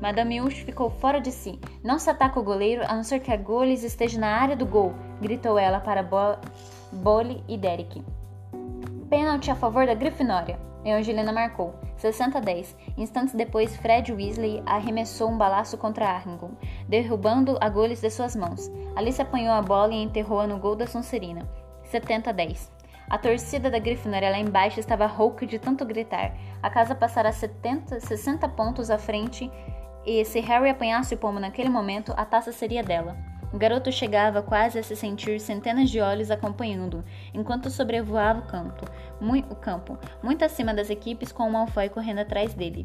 Madame 0.00 0.40
Hush 0.40 0.61
ficou 0.61 0.90
fora 0.90 1.20
de 1.20 1.31
si. 1.31 1.59
Não 1.83 1.98
se 1.98 2.09
ataca 2.11 2.40
o 2.40 2.42
goleiro 2.42 2.83
a 2.87 2.94
não 2.94 3.05
ser 3.05 3.20
que 3.20 3.33
a 3.33 3.37
goles 3.37 3.83
esteja 3.83 4.18
na 4.18 4.29
área 4.29 4.57
do 4.57 4.66
gol, 4.66 4.94
gritou 5.20 5.59
ela 5.59 5.81
para 5.81 6.03
Bo 6.03 6.38
Bole 6.92 7.42
e 7.48 7.57
Derek. 7.59 8.03
Pênalti 9.35 9.51
a 9.51 9.57
favor 9.57 9.85
da 9.85 9.94
Grifinória. 9.94 10.61
Angelina 10.87 11.33
marcou. 11.33 11.75
60 11.97 12.38
a 12.38 12.40
10. 12.40 12.77
Instantes 12.97 13.35
depois, 13.35 13.75
Fred 13.79 14.12
Weasley 14.12 14.62
arremessou 14.64 15.29
um 15.29 15.37
balaço 15.37 15.77
contra 15.77 16.09
Arrington, 16.09 16.53
derrubando 16.88 17.59
a 17.61 17.68
goles 17.68 18.01
de 18.01 18.09
suas 18.11 18.37
mãos. 18.37 18.70
Alice 18.94 19.20
apanhou 19.20 19.53
a 19.53 19.61
bola 19.61 19.92
e 19.92 20.01
enterrou-a 20.01 20.47
no 20.47 20.61
gol 20.61 20.77
da 20.77 20.87
Sonserina. 20.87 21.49
70 21.83 22.31
a 22.31 22.33
10. 22.33 22.70
A 23.11 23.18
torcida 23.18 23.68
da 23.68 23.81
Grifinória 23.81 24.31
lá 24.31 24.38
embaixo 24.38 24.79
estava 24.79 25.05
rouca 25.07 25.44
de 25.44 25.59
tanto 25.59 25.85
gritar. 25.85 26.33
A 26.62 26.70
casa 26.70 26.94
passara 26.94 27.33
70, 27.33 27.99
60 27.99 28.49
pontos 28.51 28.88
à 28.88 28.99
frente 28.99 29.51
e 30.07 30.25
se 30.25 30.38
Harry 30.38 30.70
apanhasse 30.70 31.16
o 31.16 31.18
pomo 31.18 31.40
naquele 31.40 31.68
momento, 31.68 32.14
a 32.16 32.25
taça 32.25 32.53
seria 32.53 32.85
dela. 32.85 33.16
O 33.55 33.57
garoto 33.57 33.93
chegava 33.93 34.43
quase 34.43 34.81
a 34.81 34.83
se 34.83 34.97
sentir 34.97 35.38
centenas 35.38 35.88
de 35.88 36.01
olhos 36.01 36.29
acompanhando, 36.29 37.05
enquanto 37.33 37.71
sobrevoava 37.71 38.40
o 38.40 38.47
campo, 38.47 38.85
muito, 39.21 39.53
o 39.53 39.55
campo, 39.55 39.97
muito 40.21 40.45
acima 40.45 40.75
das 40.75 40.90
equipes 40.90 41.31
com 41.31 41.45
o 41.47 41.53
Malfoy 41.53 41.88
correndo 41.88 42.19
atrás 42.19 42.53
dele. 42.53 42.85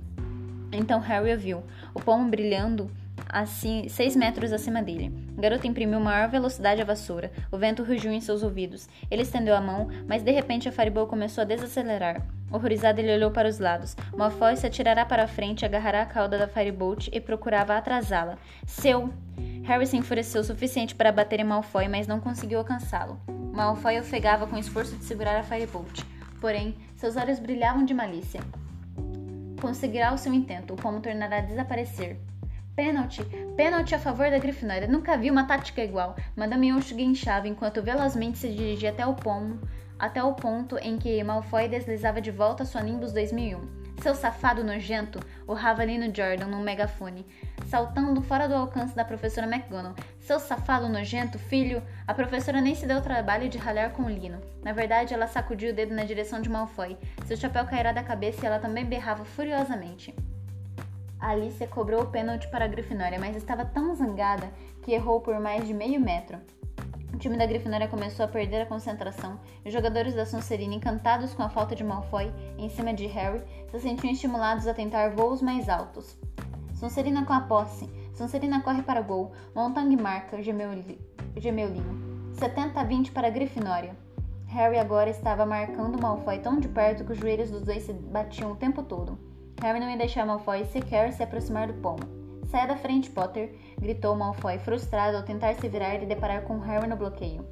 Então 0.71 0.99
Harry 0.99 1.33
o 1.33 1.39
viu, 1.39 1.63
o 1.91 1.99
pomo 1.99 2.29
brilhando 2.29 2.87
assim, 3.27 3.89
seis 3.89 4.15
metros 4.15 4.53
acima 4.53 4.83
dele. 4.83 5.11
O 5.35 5.41
garoto 5.41 5.65
imprimiu 5.65 5.99
maior 5.99 6.29
velocidade 6.29 6.83
à 6.83 6.85
vassoura. 6.85 7.31
O 7.51 7.57
vento 7.57 7.83
rugiu 7.83 8.11
em 8.11 8.21
seus 8.21 8.43
ouvidos. 8.43 8.87
Ele 9.09 9.23
estendeu 9.23 9.55
a 9.55 9.61
mão, 9.61 9.87
mas 10.07 10.21
de 10.21 10.29
repente 10.29 10.69
a 10.69 10.71
Fireball 10.71 11.07
começou 11.07 11.41
a 11.41 11.45
desacelerar. 11.45 12.23
Horrorizado, 12.51 12.99
ele 12.99 13.13
olhou 13.13 13.31
para 13.31 13.47
os 13.47 13.59
lados. 13.59 13.95
Malfoy 14.15 14.55
se 14.55 14.65
atirará 14.65 15.05
para 15.05 15.23
a 15.23 15.27
frente, 15.27 15.65
agarrará 15.65 16.01
a 16.01 16.05
cauda 16.05 16.37
da 16.37 16.47
Firebolt 16.47 17.09
e 17.11 17.19
procurava 17.21 17.77
atrasá-la. 17.77 18.37
Seu! 18.65 19.13
Harry 19.63 19.85
se 19.85 19.97
enfureceu 19.97 20.41
o 20.41 20.43
suficiente 20.43 20.95
para 20.95 21.11
bater 21.11 21.39
em 21.39 21.43
Malfoy, 21.43 21.87
mas 21.87 22.07
não 22.07 22.19
conseguiu 22.19 22.59
alcançá-lo. 22.59 23.19
Malfoy 23.53 23.99
ofegava 23.99 24.47
com 24.47 24.55
o 24.55 24.59
esforço 24.59 24.95
de 24.95 25.03
segurar 25.03 25.37
a 25.37 25.43
Firebolt. 25.43 26.01
Porém, 26.41 26.75
seus 26.95 27.15
olhos 27.15 27.39
brilhavam 27.39 27.85
de 27.85 27.93
malícia. 27.93 28.41
Conseguirá 29.61 30.13
o 30.13 30.17
seu 30.17 30.33
intento, 30.33 30.73
o 30.73 31.01
tornará 31.01 31.37
a 31.37 31.41
desaparecer. 31.41 32.17
Pênalti! 32.79 33.25
Pênalti 33.57 33.93
a 33.93 33.99
favor 33.99 34.31
da 34.31 34.39
Grifinória. 34.39 34.87
Nunca 34.87 35.17
vi 35.17 35.29
uma 35.29 35.43
tática 35.43 35.83
igual. 35.83 36.15
Madame 36.33 36.69
Yonch 36.69 36.93
guinchava 36.93 37.45
enquanto 37.45 37.83
velozmente 37.83 38.37
se 38.37 38.47
dirigia 38.47 38.91
até 38.91 39.05
o 39.05 39.15
pomo, 39.15 39.59
até 39.99 40.23
o 40.23 40.33
ponto 40.33 40.77
em 40.77 40.97
que 40.97 41.21
Malfoy 41.21 41.67
deslizava 41.67 42.21
de 42.21 42.31
volta 42.31 42.63
sua 42.63 42.81
Nimbus 42.81 43.11
2001. 43.11 43.59
Seu 44.01 44.15
safado 44.15 44.63
nojento, 44.63 45.19
o 45.45 45.53
Ravalino 45.53 46.05
Jordan 46.05 46.45
num 46.45 46.61
megafone, 46.61 47.25
saltando 47.65 48.21
fora 48.21 48.47
do 48.47 48.55
alcance 48.55 48.95
da 48.95 49.03
professora 49.03 49.45
McGonagall. 49.45 49.95
Seu 50.21 50.39
safado 50.39 50.87
nojento, 50.87 51.37
filho! 51.37 51.83
A 52.07 52.13
professora 52.13 52.61
nem 52.61 52.75
se 52.75 52.87
deu 52.87 52.99
o 52.99 53.01
trabalho 53.01 53.49
de 53.49 53.57
ralhar 53.57 53.91
com 53.91 54.09
Lino. 54.09 54.39
Na 54.63 54.71
verdade, 54.71 55.13
ela 55.13 55.27
sacudiu 55.27 55.71
o 55.71 55.75
dedo 55.75 55.93
na 55.93 56.05
direção 56.05 56.39
de 56.41 56.49
Malfoy. 56.49 56.95
Seu 57.25 57.35
chapéu 57.35 57.65
cairá 57.65 57.91
da 57.91 58.03
cabeça 58.03 58.45
e 58.45 58.47
ela 58.47 58.57
também 58.57 58.85
berrava 58.85 59.25
furiosamente. 59.25 60.15
Alice 61.19 61.67
cobrou 61.67 62.03
o 62.03 62.07
pênalti 62.07 62.47
para 62.47 62.65
a 62.65 62.67
Grifinória, 62.67 63.19
mas 63.19 63.35
estava 63.35 63.65
tão 63.65 63.93
zangada 63.93 64.49
que 64.81 64.93
errou 64.93 65.19
por 65.19 65.37
mais 65.39 65.67
de 65.67 65.73
meio 65.73 65.99
metro. 65.99 66.37
O 67.13 67.17
time 67.17 67.35
da 67.35 67.45
Grifinória 67.45 67.87
começou 67.87 68.23
a 68.23 68.29
perder 68.29 68.61
a 68.61 68.65
concentração 68.65 69.37
os 69.65 69.73
jogadores 69.73 70.13
da 70.13 70.25
Sonserina, 70.25 70.75
encantados 70.75 71.33
com 71.33 71.43
a 71.43 71.49
falta 71.49 71.75
de 71.75 71.83
Malfoy 71.83 72.31
em 72.57 72.69
cima 72.69 72.93
de 72.93 73.05
Harry, 73.07 73.43
se 73.69 73.79
sentiam 73.79 74.13
estimulados 74.13 74.65
a 74.65 74.73
tentar 74.73 75.09
voos 75.09 75.41
mais 75.41 75.67
altos. 75.67 76.17
Sonserina 76.73 77.25
com 77.25 77.33
a 77.33 77.41
posse. 77.41 77.89
Sonserina 78.13 78.61
corre 78.61 78.81
para 78.81 79.01
o 79.01 79.03
gol. 79.03 79.33
Montang 79.53 79.93
marca, 79.97 80.41
gemeu, 80.41 80.69
gemeu 81.35 81.67
Lino. 81.67 82.33
70 82.35 82.79
a 82.79 82.83
20 82.85 83.11
para 83.11 83.27
a 83.27 83.31
Grifinória. 83.31 83.95
Harry 84.47 84.79
agora 84.79 85.09
estava 85.09 85.45
marcando 85.45 86.01
Malfoy 86.01 86.39
tão 86.39 86.59
de 86.59 86.69
perto 86.69 87.03
que 87.03 87.11
os 87.11 87.17
joelhos 87.17 87.51
dos 87.51 87.63
dois 87.63 87.83
se 87.83 87.91
batiam 87.91 88.53
o 88.53 88.55
tempo 88.55 88.81
todo. 88.81 89.28
Harry 89.61 89.79
não 89.79 89.89
ia 89.89 89.97
deixar 89.97 90.25
Malfoy 90.25 90.63
sequer 90.65 91.11
se 91.11 91.21
aproximar 91.21 91.67
do 91.67 91.73
pomo. 91.75 91.99
Saia 92.49 92.67
da 92.67 92.77
frente, 92.77 93.09
Potter! 93.09 93.53
gritou 93.79 94.15
Malfoy, 94.15 94.57
frustrado 94.57 95.17
ao 95.17 95.23
tentar 95.23 95.53
se 95.55 95.67
virar 95.67 95.95
e 95.95 96.05
deparar 96.05 96.43
com 96.43 96.59
Harry 96.59 96.87
no 96.87 96.95
bloqueio. 96.95 97.45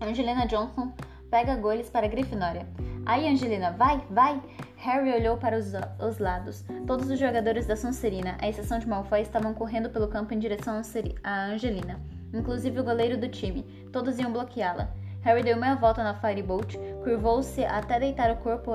Angelina 0.00 0.46
Johnson 0.46 0.92
pega 1.30 1.56
goles 1.56 1.88
para 1.88 2.06
a 2.06 2.08
Grifinória. 2.08 2.66
Aí, 3.06 3.26
Angelina, 3.28 3.72
vai, 3.72 4.00
vai! 4.10 4.40
Harry 4.76 5.12
olhou 5.12 5.36
para 5.36 5.58
os, 5.58 5.72
os, 5.98 6.18
lados. 6.18 6.64
Todos 6.86 7.10
os 7.10 7.18
jogadores 7.18 7.66
da 7.66 7.76
Sonserina, 7.76 8.36
à 8.40 8.48
exceção 8.48 8.78
de 8.78 8.88
Malfoy, 8.88 9.20
estavam 9.20 9.52
correndo 9.52 9.90
pelo 9.90 10.08
campo 10.08 10.32
em 10.32 10.38
direção 10.38 10.80
a 11.22 11.46
Angelina, 11.46 12.00
inclusive 12.32 12.80
o 12.80 12.84
goleiro 12.84 13.18
do 13.18 13.28
time. 13.28 13.62
Todos 13.92 14.18
iam 14.18 14.32
bloqueá-la. 14.32 14.88
Harry 15.22 15.42
deu 15.42 15.56
meia 15.56 15.74
volta 15.74 16.02
na 16.02 16.14
Firebolt, 16.14 16.76
curvou-se 17.04 17.62
até 17.64 18.00
deitar 18.00 18.30
o 18.30 18.36
corpo 18.36 18.72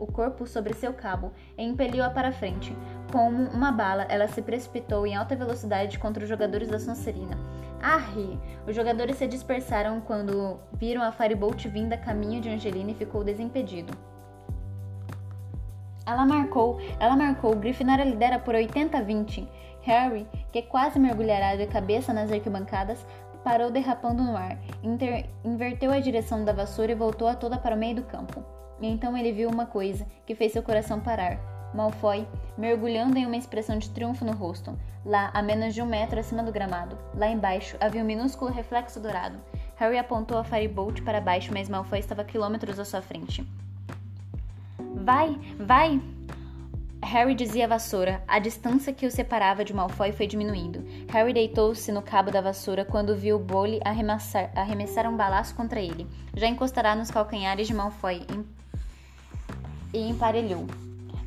o 0.00 0.06
corpo 0.06 0.46
sobre 0.46 0.72
seu 0.72 0.92
cabo 0.94 1.30
e 1.56 1.62
impeliu-a 1.62 2.10
para 2.10 2.32
frente. 2.32 2.74
Como 3.12 3.44
uma 3.50 3.70
bala, 3.70 4.04
ela 4.08 4.26
se 4.26 4.40
precipitou 4.40 5.06
em 5.06 5.14
alta 5.14 5.36
velocidade 5.36 5.98
contra 5.98 6.22
os 6.22 6.28
jogadores 6.28 6.68
da 6.68 6.78
Sonserina. 6.78 7.38
Arre! 7.82 8.38
Os 8.66 8.74
jogadores 8.74 9.16
se 9.16 9.26
dispersaram 9.26 10.00
quando 10.00 10.58
viram 10.72 11.02
a 11.02 11.12
Firebolt 11.12 11.66
vinda 11.68 11.94
a 11.94 11.98
caminho 11.98 12.40
de 12.40 12.48
Angelina 12.48 12.90
e 12.90 12.94
ficou 12.94 13.22
desimpedido. 13.22 13.92
Ela 16.06 16.26
marcou, 16.26 16.80
ela 16.98 17.14
marcou. 17.14 17.54
Grifinória 17.54 18.04
lidera 18.04 18.38
por 18.38 18.54
80 18.54 18.98
a 18.98 19.02
20. 19.02 19.48
Harry, 19.82 20.26
que 20.50 20.62
quase 20.62 20.98
mergulhará 20.98 21.56
de 21.56 21.66
cabeça 21.66 22.12
nas 22.12 22.32
arquibancadas, 22.32 23.06
parou 23.44 23.70
derrapando 23.70 24.22
no 24.22 24.36
ar, 24.36 24.58
inter, 24.82 25.30
inverteu 25.44 25.90
a 25.90 26.00
direção 26.00 26.44
da 26.44 26.52
vassoura 26.52 26.92
e 26.92 26.94
voltou 26.94 27.26
a 27.26 27.34
toda 27.34 27.56
para 27.56 27.74
o 27.74 27.78
meio 27.78 27.96
do 27.96 28.02
campo. 28.02 28.44
E 28.80 28.86
então 28.86 29.16
ele 29.16 29.32
viu 29.32 29.48
uma 29.48 29.66
coisa 29.66 30.06
que 30.26 30.34
fez 30.34 30.52
seu 30.52 30.62
coração 30.62 31.00
parar. 31.00 31.38
Malfoy, 31.74 32.26
mergulhando 32.58 33.16
em 33.16 33.26
uma 33.26 33.36
expressão 33.36 33.78
de 33.78 33.90
triunfo 33.90 34.24
no 34.24 34.32
rosto. 34.32 34.76
Lá, 35.04 35.30
a 35.32 35.42
menos 35.42 35.74
de 35.74 35.80
um 35.80 35.86
metro 35.86 36.18
acima 36.18 36.42
do 36.42 36.52
gramado, 36.52 36.98
lá 37.14 37.28
embaixo, 37.28 37.76
havia 37.80 38.02
um 38.02 38.06
minúsculo 38.06 38.50
reflexo 38.50 39.00
dourado. 39.00 39.38
Harry 39.76 39.96
apontou 39.96 40.36
a 40.36 40.44
Firebolt 40.44 41.02
para 41.02 41.20
baixo, 41.20 41.52
mas 41.52 41.68
Malfoy 41.68 42.00
estava 42.00 42.24
quilômetros 42.24 42.78
à 42.78 42.84
sua 42.84 43.00
frente. 43.00 43.46
Vai, 44.94 45.38
vai! 45.58 46.00
Harry 47.02 47.34
dizia 47.34 47.64
a 47.64 47.68
vassoura. 47.68 48.22
A 48.28 48.38
distância 48.38 48.92
que 48.92 49.06
o 49.06 49.10
separava 49.10 49.64
de 49.64 49.72
Malfoy 49.72 50.12
foi 50.12 50.26
diminuindo. 50.26 50.84
Harry 51.10 51.32
deitou-se 51.32 51.90
no 51.90 52.02
cabo 52.02 52.30
da 52.30 52.42
vassoura 52.42 52.84
quando 52.84 53.16
viu 53.16 53.38
Bolly 53.38 53.80
arremessar, 53.84 54.50
arremessar 54.54 55.08
um 55.08 55.16
balaço 55.16 55.54
contra 55.54 55.80
ele. 55.80 56.06
Já 56.36 56.46
encostará 56.46 56.94
nos 56.94 57.10
calcanhares 57.10 57.66
de 57.66 57.74
Malfoy 57.74 58.26
e 59.92 60.08
emparelhou. 60.08 60.66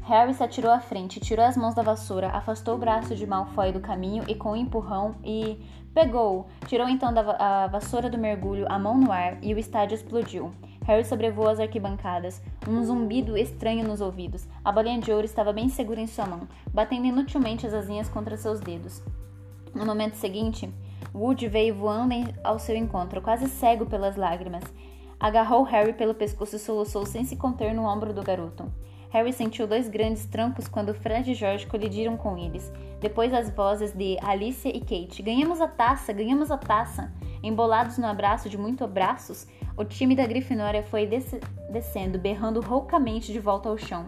Harry 0.04 0.34
se 0.34 0.43
atirou 0.43 0.71
à 0.71 0.80
frente, 0.80 1.19
tirou 1.19 1.45
as 1.45 1.56
mãos 1.56 1.73
da 1.73 1.82
vassoura, 1.82 2.30
afastou 2.30 2.76
o 2.76 2.78
braço 2.78 3.15
de 3.15 3.26
Malfoy 3.26 3.71
do 3.71 3.80
caminho 3.80 4.23
e 4.28 4.36
com 4.36 4.52
um 4.52 4.56
empurrão 4.56 5.15
e 5.23 5.58
pegou. 5.93 6.47
Tirou 6.67 6.89
então 6.89 7.13
da 7.13 7.21
a 7.39 7.67
vassoura 7.67 8.10
do 8.10 8.17
mergulho, 8.17 8.65
a 8.69 8.78
mão 8.78 8.97
no 8.97 9.12
ar 9.12 9.38
e 9.41 9.54
o 9.54 9.58
estádio 9.58 9.95
explodiu. 9.95 10.52
Harry 10.86 11.06
sobrevoou 11.06 11.47
as 11.47 11.60
arquibancadas, 11.60 12.41
um 12.67 12.84
zumbido 12.84 13.38
estranho 13.38 13.88
nos 13.88 14.02
ouvidos. 14.02 14.45
A 14.65 14.71
bolinha 14.71 14.99
de 14.99 15.12
ouro 15.13 15.26
estava 15.26 15.54
bem 15.54 15.69
segura 15.69 16.02
em 16.02 16.08
sua 16.08 16.26
mão, 16.26 16.41
batendo 16.73 17.06
inutilmente 17.06 17.65
as 17.65 17.73
asinhas 17.73 18.10
contra 18.10 18.36
seus 18.36 18.60
dedos. 18.60 19.02
No 19.73 19.86
momento 19.86 20.15
seguinte, 20.15 20.69
Wood 21.15 21.47
veio 21.47 21.76
voando 21.76 22.13
ao 22.43 22.60
seu 22.60 22.76
encontro, 22.76 23.21
quase 23.21 23.47
cego 23.47 23.86
pelas 23.86 24.15
lágrimas. 24.15 24.63
Agarrou 25.24 25.64
Harry 25.64 25.94
pelo 25.94 26.14
pescoço 26.14 26.58
e 26.58 26.60
soluçou 26.60 27.06
sem 27.06 27.24
se 27.24 27.38
conter 27.38 27.74
no 27.74 27.86
ombro 27.86 28.14
do 28.14 28.22
garoto. 28.22 28.70
Harry 29.10 29.32
sentiu 29.32 29.66
dois 29.66 29.88
grandes 29.88 30.26
trancos 30.26 30.68
quando 30.68 30.94
Fred 30.94 31.32
e 31.32 31.34
George 31.34 31.66
colidiram 31.66 32.18
com 32.18 32.38
eles. 32.38 32.70
Depois 33.00 33.34
as 33.34 33.50
vozes 33.50 33.94
de 33.94 34.18
Alicia 34.22 34.76
e 34.76 34.82
Kate. 34.82 35.24
Ganhamos 35.24 35.62
a 35.62 35.68
taça, 35.70 36.12
ganhamos 36.12 36.52
a 36.52 36.58
taça. 36.58 37.10
Embolados 37.42 37.98
no 37.98 38.06
abraço 38.06 38.50
de 38.50 38.58
muitos 38.58 38.82
abraços, 38.82 39.48
o 39.78 39.86
time 39.86 40.14
da 40.14 40.28
Grifinória 40.28 40.84
foi 40.84 41.06
des 41.06 41.34
descendo, 41.72 42.20
berrando 42.20 42.60
roucamente 42.60 43.32
de 43.32 43.40
volta 43.40 43.70
ao 43.70 43.78
chão. 43.78 44.08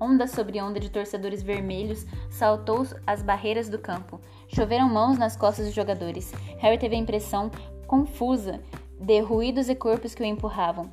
Onda 0.00 0.28
sobre 0.28 0.62
onda 0.62 0.78
de 0.78 0.88
torcedores 0.88 1.42
vermelhos 1.42 2.06
saltou 2.30 2.86
as 3.04 3.24
barreiras 3.24 3.68
do 3.68 3.78
campo. 3.80 4.20
Choveram 4.46 4.88
mãos 4.88 5.18
nas 5.18 5.34
costas 5.34 5.66
dos 5.66 5.74
jogadores. 5.74 6.32
Harry 6.58 6.78
teve 6.78 6.94
a 6.94 6.98
impressão 6.98 7.50
confusa 7.88 8.60
de 9.04 9.20
ruídos 9.20 9.68
e 9.68 9.74
corpos 9.74 10.14
que 10.14 10.22
o 10.22 10.24
empurravam. 10.24 10.90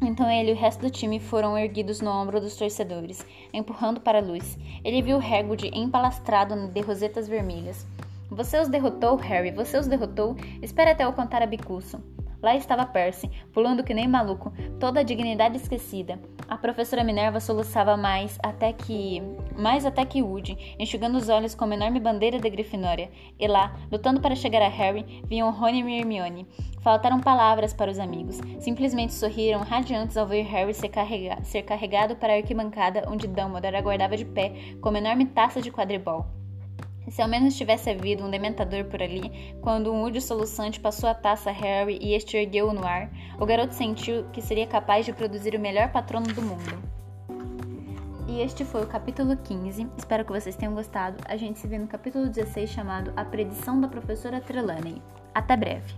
Então 0.00 0.30
ele 0.30 0.50
e 0.50 0.54
o 0.54 0.56
resto 0.56 0.82
do 0.82 0.90
time 0.90 1.18
foram 1.18 1.58
erguidos 1.58 2.00
no 2.00 2.08
ombro 2.08 2.40
dos 2.40 2.54
torcedores, 2.54 3.26
empurrando 3.52 4.00
para 4.00 4.18
a 4.18 4.22
luz. 4.22 4.56
Ele 4.84 5.02
viu 5.02 5.18
Hagrid 5.18 5.68
empalastrado 5.74 6.68
de 6.68 6.80
rosetas 6.80 7.26
vermelhas. 7.26 7.84
Você 8.30 8.56
os 8.60 8.68
derrotou, 8.68 9.16
Harry, 9.16 9.50
você 9.50 9.76
os 9.76 9.88
derrotou? 9.88 10.36
Espere 10.62 10.90
até 10.90 11.04
eu 11.04 11.12
contar 11.12 11.42
a 11.42 11.46
bicuço. 11.46 12.00
Lá 12.42 12.56
estava 12.56 12.86
Percy, 12.86 13.30
pulando 13.52 13.84
que 13.84 13.92
nem 13.92 14.08
maluco, 14.08 14.52
toda 14.78 15.00
a 15.00 15.02
dignidade 15.02 15.56
esquecida. 15.56 16.18
A 16.48 16.56
professora 16.56 17.04
Minerva 17.04 17.38
soluçava 17.38 17.96
mais 17.96 18.38
até 18.42 18.72
que. 18.72 19.22
mais 19.56 19.84
até 19.84 20.04
que 20.04 20.22
Woody, 20.22 20.74
enxugando 20.78 21.16
os 21.16 21.28
olhos 21.28 21.54
com 21.54 21.64
uma 21.64 21.74
enorme 21.74 22.00
bandeira 22.00 22.38
da 22.38 22.48
Grifinória. 22.48 23.10
E 23.38 23.46
lá, 23.46 23.76
lutando 23.92 24.20
para 24.20 24.34
chegar 24.34 24.62
a 24.62 24.68
Harry, 24.68 25.22
viam 25.26 25.50
Rony 25.50 25.82
e 25.82 25.98
Hermione. 26.00 26.46
Faltaram 26.80 27.20
palavras 27.20 27.74
para 27.74 27.90
os 27.90 27.98
amigos. 27.98 28.40
Simplesmente 28.58 29.12
sorriram 29.12 29.60
radiantes 29.60 30.16
ao 30.16 30.26
ver 30.26 30.42
Harry 30.42 30.72
ser, 30.74 30.88
carrega 30.88 31.42
ser 31.44 31.62
carregado 31.62 32.16
para 32.16 32.32
a 32.32 32.36
arquibancada 32.36 33.04
onde 33.06 33.28
Dumbledore 33.28 33.76
aguardava 33.76 34.16
de 34.16 34.24
pé 34.24 34.52
com 34.80 34.88
uma 34.88 34.98
enorme 34.98 35.26
taça 35.26 35.60
de 35.60 35.70
quadribol. 35.70 36.39
Se 37.10 37.20
ao 37.20 37.28
menos 37.28 37.56
tivesse 37.56 37.90
havido 37.90 38.24
um 38.24 38.30
dementador 38.30 38.84
por 38.84 39.02
ali, 39.02 39.54
quando 39.60 39.92
um 39.92 40.02
údio 40.02 40.22
soluçante 40.22 40.78
passou 40.78 41.10
a 41.10 41.14
taça 41.14 41.50
a 41.50 41.52
Harry 41.52 41.98
e 42.00 42.14
este 42.14 42.36
ergueu-o 42.36 42.72
no 42.72 42.86
ar, 42.86 43.10
o 43.38 43.44
garoto 43.44 43.74
sentiu 43.74 44.24
que 44.32 44.40
seria 44.40 44.66
capaz 44.66 45.04
de 45.04 45.12
produzir 45.12 45.56
o 45.56 45.60
melhor 45.60 45.90
patrono 45.90 46.28
do 46.28 46.40
mundo. 46.40 47.00
E 48.28 48.40
este 48.40 48.64
foi 48.64 48.84
o 48.84 48.86
capítulo 48.86 49.36
15. 49.36 49.88
Espero 49.98 50.24
que 50.24 50.30
vocês 50.30 50.54
tenham 50.54 50.72
gostado. 50.72 51.16
A 51.26 51.36
gente 51.36 51.58
se 51.58 51.66
vê 51.66 51.78
no 51.78 51.88
capítulo 51.88 52.28
16 52.28 52.70
chamado 52.70 53.12
A 53.16 53.24
Predição 53.24 53.80
da 53.80 53.88
Professora 53.88 54.40
Trelawney. 54.40 55.02
Até 55.34 55.56
breve! 55.56 55.92